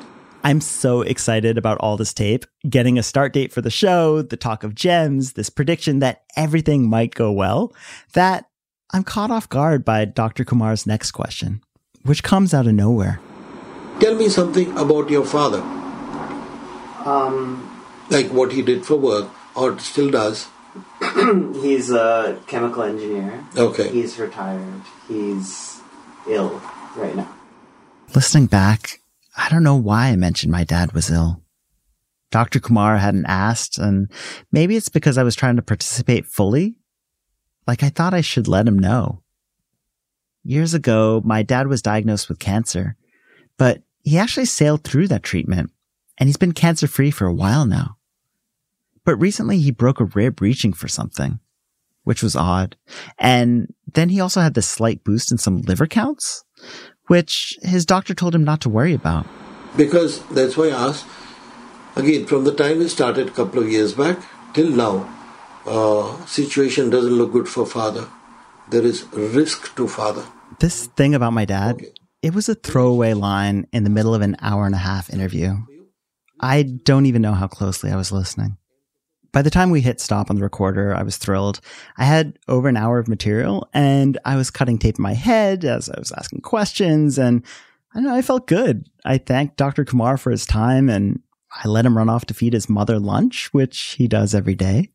I'm 0.43 0.61
so 0.61 1.01
excited 1.01 1.57
about 1.57 1.79
all 1.79 1.97
this 1.97 2.13
tape, 2.13 2.45
getting 2.69 2.99
a 2.99 3.03
start 3.03 3.33
date 3.33 3.51
for 3.51 3.61
the 3.61 3.71
show, 3.71 4.21
the 4.21 4.37
talk 4.37 4.63
of 4.63 4.75
gems, 4.75 5.33
this 5.33 5.49
prediction 5.49 5.99
that 5.99 6.23
everything 6.37 6.87
might 6.87 7.15
go 7.15 7.31
well, 7.31 7.73
that 8.13 8.45
I'm 8.93 9.03
caught 9.03 9.31
off 9.31 9.49
guard 9.49 9.83
by 9.83 10.05
Dr. 10.05 10.45
Kumar's 10.45 10.85
next 10.85 11.11
question, 11.13 11.61
which 12.03 12.21
comes 12.21 12.53
out 12.53 12.67
of 12.67 12.73
nowhere. 12.73 13.19
Tell 13.99 14.13
me 14.13 14.29
something 14.29 14.77
about 14.77 15.09
your 15.09 15.25
father. 15.25 15.61
Um, 17.05 17.83
like 18.09 18.27
what 18.27 18.51
he 18.51 18.61
did 18.61 18.85
for 18.85 18.97
work 18.97 19.29
or 19.55 19.79
still 19.79 20.11
does. 20.11 20.47
he's 21.61 21.89
a 21.89 22.39
chemical 22.47 22.83
engineer. 22.83 23.43
Okay. 23.57 23.89
He's 23.89 24.19
retired. 24.19 24.81
He's 25.07 25.81
ill 26.27 26.61
right 26.95 27.15
now. 27.15 27.34
Listening 28.13 28.45
back, 28.45 29.01
I 29.35 29.49
don't 29.49 29.63
know 29.63 29.75
why 29.75 30.07
I 30.07 30.15
mentioned 30.15 30.51
my 30.51 30.63
dad 30.63 30.93
was 30.93 31.09
ill. 31.09 31.41
Dr. 32.31 32.59
Kumar 32.59 32.97
hadn't 32.97 33.25
asked, 33.25 33.77
and 33.77 34.11
maybe 34.51 34.75
it's 34.75 34.89
because 34.89 35.17
I 35.17 35.23
was 35.23 35.35
trying 35.35 35.55
to 35.55 35.61
participate 35.61 36.25
fully. 36.25 36.75
Like 37.67 37.83
I 37.83 37.89
thought 37.89 38.13
I 38.13 38.21
should 38.21 38.47
let 38.47 38.67
him 38.67 38.79
know. 38.79 39.21
Years 40.43 40.73
ago, 40.73 41.21
my 41.25 41.43
dad 41.43 41.67
was 41.67 41.81
diagnosed 41.81 42.29
with 42.29 42.39
cancer, 42.39 42.95
but 43.57 43.81
he 44.03 44.17
actually 44.17 44.45
sailed 44.45 44.83
through 44.83 45.07
that 45.09 45.23
treatment, 45.23 45.71
and 46.17 46.29
he's 46.29 46.37
been 46.37 46.53
cancer 46.53 46.87
free 46.87 47.11
for 47.11 47.25
a 47.25 47.33
while 47.33 47.65
now. 47.65 47.97
But 49.03 49.17
recently 49.17 49.59
he 49.59 49.71
broke 49.71 49.99
a 49.99 50.05
rib 50.05 50.41
reaching 50.41 50.73
for 50.73 50.87
something, 50.87 51.39
which 52.03 52.23
was 52.23 52.35
odd. 52.35 52.75
And 53.17 53.73
then 53.93 54.09
he 54.09 54.19
also 54.19 54.41
had 54.41 54.53
this 54.53 54.67
slight 54.67 55.03
boost 55.03 55.31
in 55.31 55.37
some 55.37 55.61
liver 55.61 55.87
counts, 55.87 56.43
which 57.07 57.57
his 57.61 57.85
doctor 57.85 58.13
told 58.13 58.33
him 58.33 58.43
not 58.43 58.61
to 58.61 58.69
worry 58.69 58.93
about. 58.93 59.25
Because 59.77 60.23
that's 60.29 60.57
why 60.57 60.67
I 60.69 60.89
asked. 60.89 61.05
Again, 61.95 62.25
from 62.25 62.43
the 62.43 62.53
time 62.53 62.79
we 62.79 62.87
started 62.89 63.27
a 63.27 63.31
couple 63.31 63.61
of 63.61 63.69
years 63.69 63.93
back 63.93 64.19
till 64.53 64.69
now, 64.69 65.09
uh, 65.65 66.25
situation 66.25 66.89
doesn't 66.89 67.13
look 67.13 67.31
good 67.31 67.47
for 67.47 67.65
father. 67.65 68.07
There 68.69 68.83
is 68.83 69.05
risk 69.13 69.75
to 69.75 69.87
father. 69.87 70.25
This 70.59 70.87
thing 70.87 71.15
about 71.15 71.33
my 71.33 71.45
dad, 71.45 71.75
okay. 71.75 71.93
it 72.21 72.33
was 72.33 72.49
a 72.49 72.55
throwaway 72.55 73.13
line 73.13 73.67
in 73.71 73.83
the 73.83 73.89
middle 73.89 74.13
of 74.13 74.21
an 74.21 74.35
hour 74.41 74.65
and 74.65 74.75
a 74.75 74.79
half 74.79 75.09
interview. 75.09 75.57
I 76.39 76.63
don't 76.63 77.05
even 77.05 77.21
know 77.21 77.33
how 77.33 77.47
closely 77.47 77.91
I 77.91 77.95
was 77.95 78.11
listening. 78.11 78.57
By 79.35 79.41
the 79.41 79.49
time 79.49 79.69
we 79.69 79.81
hit 79.81 79.99
stop 79.99 80.29
on 80.29 80.37
the 80.37 80.43
recorder, 80.43 80.95
I 80.95 81.03
was 81.03 81.17
thrilled. 81.17 81.59
I 81.97 82.05
had 82.05 82.39
over 82.47 82.69
an 82.69 82.77
hour 82.77 82.99
of 82.99 83.09
material 83.09 83.67
and 83.73 84.17
I 84.23 84.37
was 84.37 84.49
cutting 84.49 84.77
tape 84.77 84.97
in 84.97 85.03
my 85.03 85.13
head 85.13 85.65
as 85.65 85.89
I 85.89 85.99
was 85.99 86.13
asking 86.13 86.39
questions 86.39 87.17
and 87.17 87.43
I 87.93 87.99
know 87.99 88.15
I 88.15 88.21
felt 88.21 88.47
good. 88.47 88.87
I 89.03 89.17
thanked 89.17 89.57
Dr. 89.57 89.83
Kumar 89.83 90.15
for 90.15 90.31
his 90.31 90.45
time 90.45 90.87
and 90.87 91.19
I 91.53 91.67
let 91.67 91.85
him 91.85 91.97
run 91.97 92.07
off 92.07 92.25
to 92.27 92.33
feed 92.33 92.53
his 92.53 92.69
mother 92.69 92.97
lunch, 92.97 93.49
which 93.51 93.95
he 93.97 94.07
does 94.07 94.33
every 94.33 94.55
day. 94.55 94.91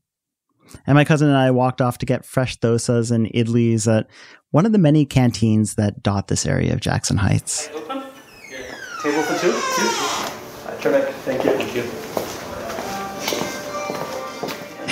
And 0.87 0.95
my 0.95 1.05
cousin 1.05 1.29
and 1.29 1.37
I 1.37 1.51
walked 1.51 1.83
off 1.83 1.99
to 1.99 2.07
get 2.07 2.25
fresh 2.25 2.59
dosas 2.61 3.11
and 3.11 3.27
idlis 3.27 3.87
at 3.95 4.07
one 4.53 4.65
of 4.65 4.73
the 4.73 4.79
many 4.79 5.05
canteens 5.05 5.75
that 5.75 6.03
dot 6.03 6.29
this 6.29 6.47
area 6.47 6.73
of 6.73 6.81
Jackson 6.81 7.19
Heights. 7.19 7.67
Table 7.67 9.23
for 9.23 9.39
two? 9.39 9.53
Two? 9.53 10.81
Terrific. 10.81 11.15
Thank 11.27 11.45
you. 11.45 11.51
Thank 11.51 11.75
you. 11.75 12.00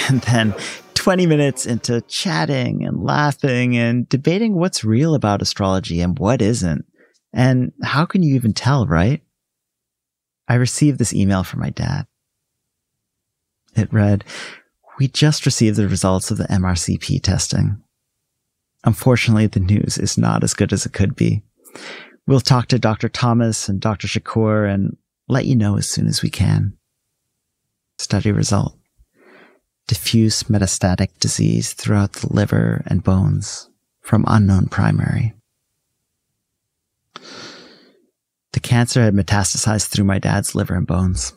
And 0.08 0.22
then 0.22 0.54
20 0.94 1.26
minutes 1.26 1.66
into 1.66 2.00
chatting 2.02 2.84
and 2.84 3.02
laughing 3.02 3.76
and 3.76 4.08
debating 4.08 4.54
what's 4.54 4.84
real 4.84 5.14
about 5.14 5.42
astrology 5.42 6.00
and 6.00 6.18
what 6.18 6.42
isn't. 6.42 6.86
And 7.32 7.72
how 7.82 8.06
can 8.06 8.22
you 8.22 8.34
even 8.34 8.54
tell, 8.54 8.86
right? 8.86 9.22
I 10.48 10.54
received 10.54 10.98
this 10.98 11.12
email 11.12 11.44
from 11.44 11.60
my 11.60 11.70
dad. 11.70 12.06
It 13.76 13.92
read, 13.92 14.24
We 14.98 15.08
just 15.08 15.44
received 15.44 15.76
the 15.76 15.88
results 15.88 16.30
of 16.30 16.38
the 16.38 16.44
MRCP 16.44 17.22
testing. 17.22 17.82
Unfortunately, 18.84 19.46
the 19.46 19.60
news 19.60 19.98
is 19.98 20.16
not 20.16 20.42
as 20.42 20.54
good 20.54 20.72
as 20.72 20.86
it 20.86 20.94
could 20.94 21.14
be. 21.14 21.42
We'll 22.26 22.40
talk 22.40 22.68
to 22.68 22.78
Dr. 22.78 23.08
Thomas 23.08 23.68
and 23.68 23.80
Dr. 23.80 24.08
Shakur 24.08 24.72
and 24.72 24.96
let 25.28 25.44
you 25.44 25.54
know 25.54 25.76
as 25.76 25.88
soon 25.88 26.06
as 26.06 26.22
we 26.22 26.30
can. 26.30 26.78
Study 27.98 28.32
result 28.32 28.78
diffuse 29.88 30.44
metastatic 30.44 31.08
disease 31.18 31.72
throughout 31.72 32.12
the 32.12 32.32
liver 32.32 32.84
and 32.86 33.02
bones 33.02 33.68
from 34.00 34.24
unknown 34.28 34.66
primary. 34.66 35.34
The 38.52 38.60
cancer 38.60 39.02
had 39.02 39.14
metastasized 39.14 39.88
through 39.88 40.04
my 40.04 40.18
dad's 40.18 40.54
liver 40.54 40.74
and 40.74 40.86
bones. 40.86 41.32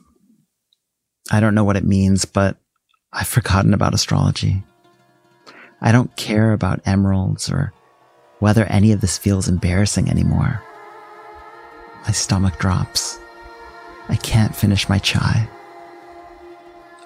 I 1.32 1.39
don't 1.39 1.56
know 1.56 1.64
what 1.64 1.78
it 1.78 1.86
means, 1.86 2.26
but 2.26 2.58
I've 3.12 3.28
forgotten 3.28 3.74
about 3.74 3.93
astrology. 3.93 4.64
I 5.82 5.91
don't 5.91 6.16
care 6.16 6.54
about 6.54 6.82
emeralds 6.86 7.49
or 7.49 7.74
whether 8.39 8.66
any 8.66 8.91
of 8.91 9.02
this 9.02 9.18
feels 9.18 9.47
embarrassing 9.47 10.10
anymore. 10.10 10.62
My 12.06 12.12
stomach 12.12 12.60
drops. 12.60 13.20
I 14.10 14.16
can't 14.18 14.56
finish 14.56 14.89
my 14.89 14.97
chai. 14.97 15.47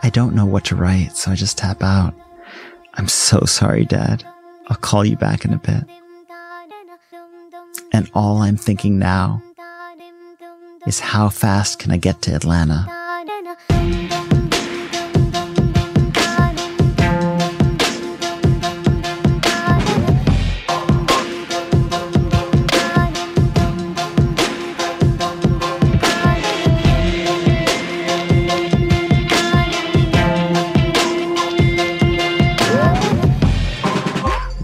I 0.06 0.12
don't 0.12 0.36
know 0.36 0.46
what 0.46 0.66
to 0.66 0.76
write, 0.76 1.18
so 1.18 1.32
I 1.32 1.36
just 1.36 1.58
tap 1.58 1.82
out. 1.82 2.14
I'm 2.94 3.08
so 3.08 3.40
sorry, 3.46 3.86
Dad. 3.86 4.24
I'll 4.68 4.78
call 4.78 5.04
you 5.04 5.18
back 5.18 5.46
in 5.46 5.52
a 5.52 5.58
bit. 5.58 5.84
And 7.92 8.08
all 8.14 8.38
I'm 8.38 8.56
thinking 8.56 9.00
now 9.00 9.42
is 10.86 11.00
how 11.00 11.30
fast 11.30 11.80
can 11.80 11.92
I 11.92 11.98
get 11.98 12.22
to 12.22 12.36
Atlanta? 12.36 12.86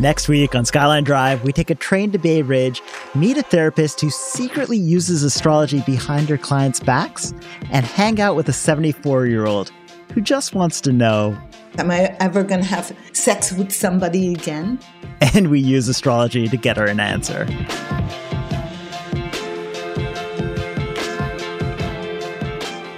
Next 0.01 0.27
week 0.27 0.55
on 0.55 0.65
Skyline 0.65 1.03
Drive, 1.03 1.43
we 1.43 1.53
take 1.53 1.69
a 1.69 1.75
train 1.75 2.11
to 2.11 2.17
Bay 2.17 2.41
Ridge, 2.41 2.81
meet 3.13 3.37
a 3.37 3.43
therapist 3.43 4.01
who 4.01 4.09
secretly 4.09 4.75
uses 4.75 5.21
astrology 5.21 5.81
behind 5.81 6.27
her 6.27 6.39
clients' 6.39 6.79
backs, 6.79 7.35
and 7.69 7.85
hang 7.85 8.19
out 8.19 8.35
with 8.35 8.49
a 8.49 8.51
74 8.51 9.27
year 9.27 9.45
old 9.45 9.71
who 10.15 10.19
just 10.19 10.55
wants 10.55 10.81
to 10.81 10.91
know 10.91 11.39
Am 11.77 11.91
I 11.91 12.17
ever 12.19 12.43
going 12.43 12.61
to 12.61 12.67
have 12.67 12.97
sex 13.13 13.51
with 13.51 13.71
somebody 13.71 14.33
again? 14.33 14.79
And 15.35 15.51
we 15.51 15.59
use 15.59 15.87
astrology 15.87 16.47
to 16.47 16.57
get 16.57 16.77
her 16.77 16.87
an 16.87 16.99
answer. 16.99 17.45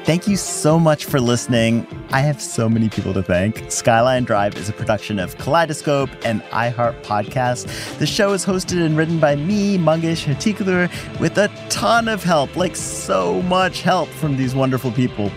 Thank 0.05 0.29
you 0.29 0.37
so 0.37 0.79
much 0.79 1.03
for 1.03 1.19
listening. 1.19 1.85
I 2.13 2.19
have 2.19 2.39
so 2.39 2.69
many 2.69 2.89
people 2.89 3.11
to 3.15 3.23
thank. 3.23 3.71
Skyline 3.71 4.23
Drive 4.23 4.55
is 4.55 4.69
a 4.69 4.73
production 4.73 5.17
of 5.17 5.35
Kaleidoscope 5.39 6.11
and 6.23 6.43
iHeart 6.51 7.01
Podcast. 7.01 7.97
The 7.97 8.05
show 8.05 8.33
is 8.33 8.45
hosted 8.45 8.85
and 8.85 8.95
written 8.95 9.19
by 9.19 9.35
me, 9.35 9.79
Mangesh 9.79 10.23
Hattikudur, 10.23 10.91
with 11.19 11.35
a 11.39 11.49
ton 11.69 12.07
of 12.07 12.23
help, 12.23 12.55
like 12.55 12.75
so 12.75 13.41
much 13.41 13.81
help 13.81 14.09
from 14.09 14.37
these 14.37 14.53
wonderful 14.53 14.91
people. 14.91 15.31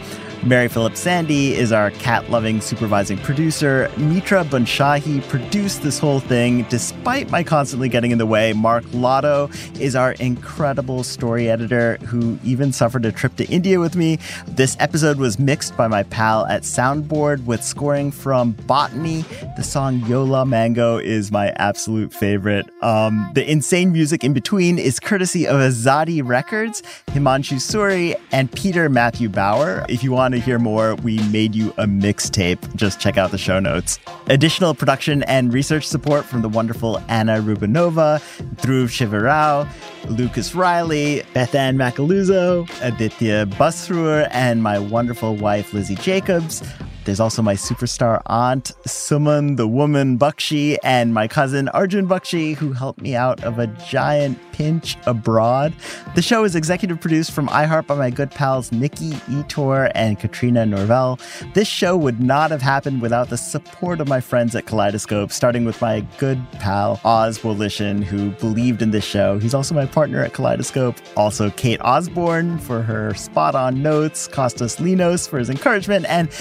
Mary 0.46 0.68
Phillips 0.68 1.00
Sandy 1.00 1.54
is 1.54 1.72
our 1.72 1.90
cat 1.90 2.30
loving 2.30 2.60
supervising 2.60 3.18
producer. 3.18 3.90
Mitra 3.96 4.44
Bunshahi 4.44 5.26
produced 5.26 5.82
this 5.82 5.98
whole 5.98 6.20
thing 6.20 6.62
despite 6.68 7.28
my 7.32 7.42
constantly 7.42 7.88
getting 7.88 8.12
in 8.12 8.18
the 8.18 8.26
way. 8.26 8.52
Mark 8.52 8.84
Lotto 8.92 9.50
is 9.80 9.96
our 9.96 10.12
incredible 10.12 11.02
story 11.02 11.50
editor 11.50 11.96
who 12.06 12.38
even 12.44 12.72
suffered 12.72 13.04
a 13.04 13.10
trip 13.10 13.34
to 13.36 13.44
India 13.46 13.80
with 13.80 13.96
me. 13.96 14.20
This 14.46 14.76
episode 14.78 15.18
was 15.18 15.36
mixed 15.36 15.76
by 15.76 15.88
my 15.88 16.04
pal 16.04 16.46
at 16.46 16.62
Soundboard 16.62 17.44
with 17.44 17.64
scoring 17.64 18.12
from 18.12 18.52
Botany. 18.68 19.22
The 19.56 19.64
song 19.64 19.98
Yola 20.06 20.46
Mango 20.46 20.98
is 20.98 21.32
my 21.32 21.48
absolute 21.56 22.12
favorite. 22.12 22.70
Um, 22.84 23.32
the 23.34 23.50
insane 23.50 23.90
music 23.92 24.22
in 24.22 24.32
between 24.32 24.78
is 24.78 25.00
courtesy 25.00 25.48
of 25.48 25.56
Azadi 25.56 26.22
Records, 26.24 26.84
Himanshu 27.08 27.56
Suri, 27.56 28.14
and 28.30 28.52
Peter 28.52 28.88
Matthew 28.88 29.28
Bauer. 29.28 29.84
If 29.88 30.04
you 30.04 30.12
want 30.12 30.35
to 30.36 30.40
hear 30.40 30.58
more, 30.58 30.94
we 30.96 31.18
made 31.28 31.54
you 31.54 31.70
a 31.78 31.86
mixtape. 31.86 32.74
Just 32.76 33.00
check 33.00 33.16
out 33.16 33.30
the 33.30 33.38
show 33.38 33.58
notes. 33.58 33.98
Additional 34.26 34.74
production 34.74 35.22
and 35.24 35.52
research 35.52 35.86
support 35.86 36.24
from 36.24 36.42
the 36.42 36.48
wonderful 36.48 37.02
Anna 37.08 37.40
Rubinova, 37.40 38.20
Dhruv 38.56 38.88
Shivarao, 38.88 39.68
Lucas 40.16 40.54
Riley, 40.54 41.22
Bethan 41.34 41.76
Macaluso, 41.76 42.68
Aditya 42.82 43.46
Busruer, 43.46 44.28
and 44.30 44.62
my 44.62 44.78
wonderful 44.78 45.34
wife, 45.34 45.72
Lizzie 45.72 45.96
Jacobs. 45.96 46.62
There's 47.06 47.20
also 47.20 47.40
my 47.40 47.54
superstar 47.54 48.20
aunt, 48.26 48.72
Suman 48.84 49.56
the 49.56 49.68
woman 49.68 50.18
Bakshi, 50.18 50.76
and 50.82 51.14
my 51.14 51.28
cousin 51.28 51.68
Arjun 51.68 52.08
Bakshi, 52.08 52.56
who 52.56 52.72
helped 52.72 53.00
me 53.00 53.14
out 53.14 53.44
of 53.44 53.60
a 53.60 53.68
giant 53.68 54.38
pinch 54.50 54.96
abroad. 55.06 55.72
The 56.16 56.22
show 56.22 56.42
is 56.42 56.56
executive 56.56 57.00
produced 57.00 57.30
from 57.30 57.46
iHeart 57.48 57.86
by 57.86 57.94
my 57.94 58.10
good 58.10 58.32
pals 58.32 58.72
Nikki 58.72 59.12
Ettore 59.28 59.92
and 59.94 60.18
Katrina 60.18 60.66
Norvell. 60.66 61.20
This 61.54 61.68
show 61.68 61.96
would 61.96 62.20
not 62.20 62.50
have 62.50 62.62
happened 62.62 63.02
without 63.02 63.28
the 63.28 63.36
support 63.36 64.00
of 64.00 64.08
my 64.08 64.20
friends 64.20 64.56
at 64.56 64.66
Kaleidoscope, 64.66 65.30
starting 65.30 65.64
with 65.64 65.80
my 65.80 66.00
good 66.18 66.44
pal 66.54 67.00
Oz 67.04 67.38
Woloshyn, 67.38 68.02
who 68.02 68.30
believed 68.32 68.82
in 68.82 68.90
this 68.90 69.04
show. 69.04 69.38
He's 69.38 69.54
also 69.54 69.76
my 69.76 69.86
partner 69.86 70.24
at 70.24 70.32
Kaleidoscope. 70.32 70.96
Also, 71.16 71.50
Kate 71.50 71.80
Osborne 71.82 72.58
for 72.58 72.82
her 72.82 73.14
spot 73.14 73.54
on 73.54 73.80
notes, 73.80 74.26
Costas 74.26 74.76
Linos 74.76 75.28
for 75.28 75.38
his 75.38 75.50
encouragement, 75.50 76.04
and 76.08 76.32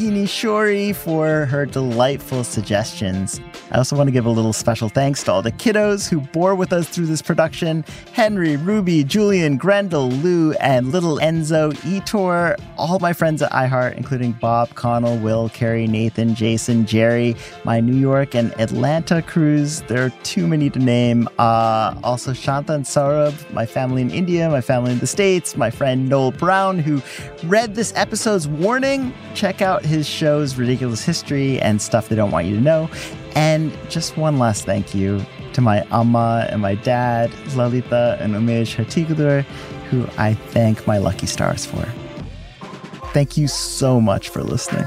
Vahini 0.00 0.22
Shori 0.22 0.94
for 0.96 1.44
her 1.44 1.66
delightful 1.66 2.42
suggestions. 2.42 3.38
I 3.72 3.78
also 3.78 3.96
want 3.96 4.08
to 4.08 4.12
give 4.12 4.26
a 4.26 4.30
little 4.30 4.52
special 4.52 4.88
thanks 4.88 5.22
to 5.24 5.32
all 5.32 5.42
the 5.42 5.52
kiddos 5.52 6.08
who 6.08 6.20
bore 6.20 6.56
with 6.56 6.72
us 6.72 6.88
through 6.88 7.06
this 7.06 7.22
production 7.22 7.84
Henry, 8.12 8.56
Ruby, 8.56 9.04
Julian, 9.04 9.56
Grendel, 9.56 10.08
Lou, 10.08 10.52
and 10.54 10.90
little 10.90 11.18
Enzo, 11.18 11.72
Etor, 11.84 12.56
all 12.76 12.98
my 12.98 13.12
friends 13.12 13.42
at 13.42 13.52
iHeart, 13.52 13.96
including 13.96 14.32
Bob, 14.32 14.74
Connell, 14.74 15.18
Will, 15.18 15.48
Carrie, 15.50 15.86
Nathan, 15.86 16.34
Jason, 16.34 16.84
Jerry, 16.84 17.36
my 17.64 17.78
New 17.78 17.96
York 17.96 18.34
and 18.34 18.52
Atlanta 18.60 19.22
crews. 19.22 19.82
There 19.82 20.04
are 20.04 20.10
too 20.24 20.48
many 20.48 20.68
to 20.70 20.78
name. 20.78 21.28
Uh, 21.38 21.94
also, 22.02 22.32
Shanta 22.32 22.74
and 22.74 22.84
Saurabh, 22.84 23.50
my 23.52 23.66
family 23.66 24.02
in 24.02 24.10
India, 24.10 24.50
my 24.50 24.60
family 24.60 24.90
in 24.90 24.98
the 24.98 25.06
States, 25.06 25.56
my 25.56 25.70
friend 25.70 26.08
Noel 26.08 26.32
Brown, 26.32 26.78
who 26.80 27.00
read 27.44 27.76
this 27.76 27.92
episode's 27.94 28.48
warning. 28.48 29.14
Check 29.34 29.62
out 29.62 29.84
his 29.84 30.08
show's 30.08 30.56
ridiculous 30.56 31.04
history 31.04 31.60
and 31.60 31.80
stuff 31.80 32.08
they 32.08 32.16
don't 32.16 32.32
want 32.32 32.46
you 32.46 32.56
to 32.56 32.60
know. 32.60 32.90
And 33.34 33.76
just 33.88 34.16
one 34.16 34.38
last 34.38 34.64
thank 34.64 34.94
you 34.94 35.24
to 35.52 35.60
my 35.60 35.86
amma 35.90 36.46
and 36.50 36.62
my 36.62 36.74
dad, 36.74 37.30
Lalita 37.54 38.18
and 38.20 38.34
Umesh 38.34 38.76
Hattikudur, 38.76 39.42
who 39.90 40.06
I 40.18 40.34
thank 40.34 40.86
my 40.86 40.98
lucky 40.98 41.26
stars 41.26 41.66
for. 41.66 41.84
Thank 43.12 43.36
you 43.36 43.48
so 43.48 44.00
much 44.00 44.28
for 44.28 44.42
listening. 44.42 44.86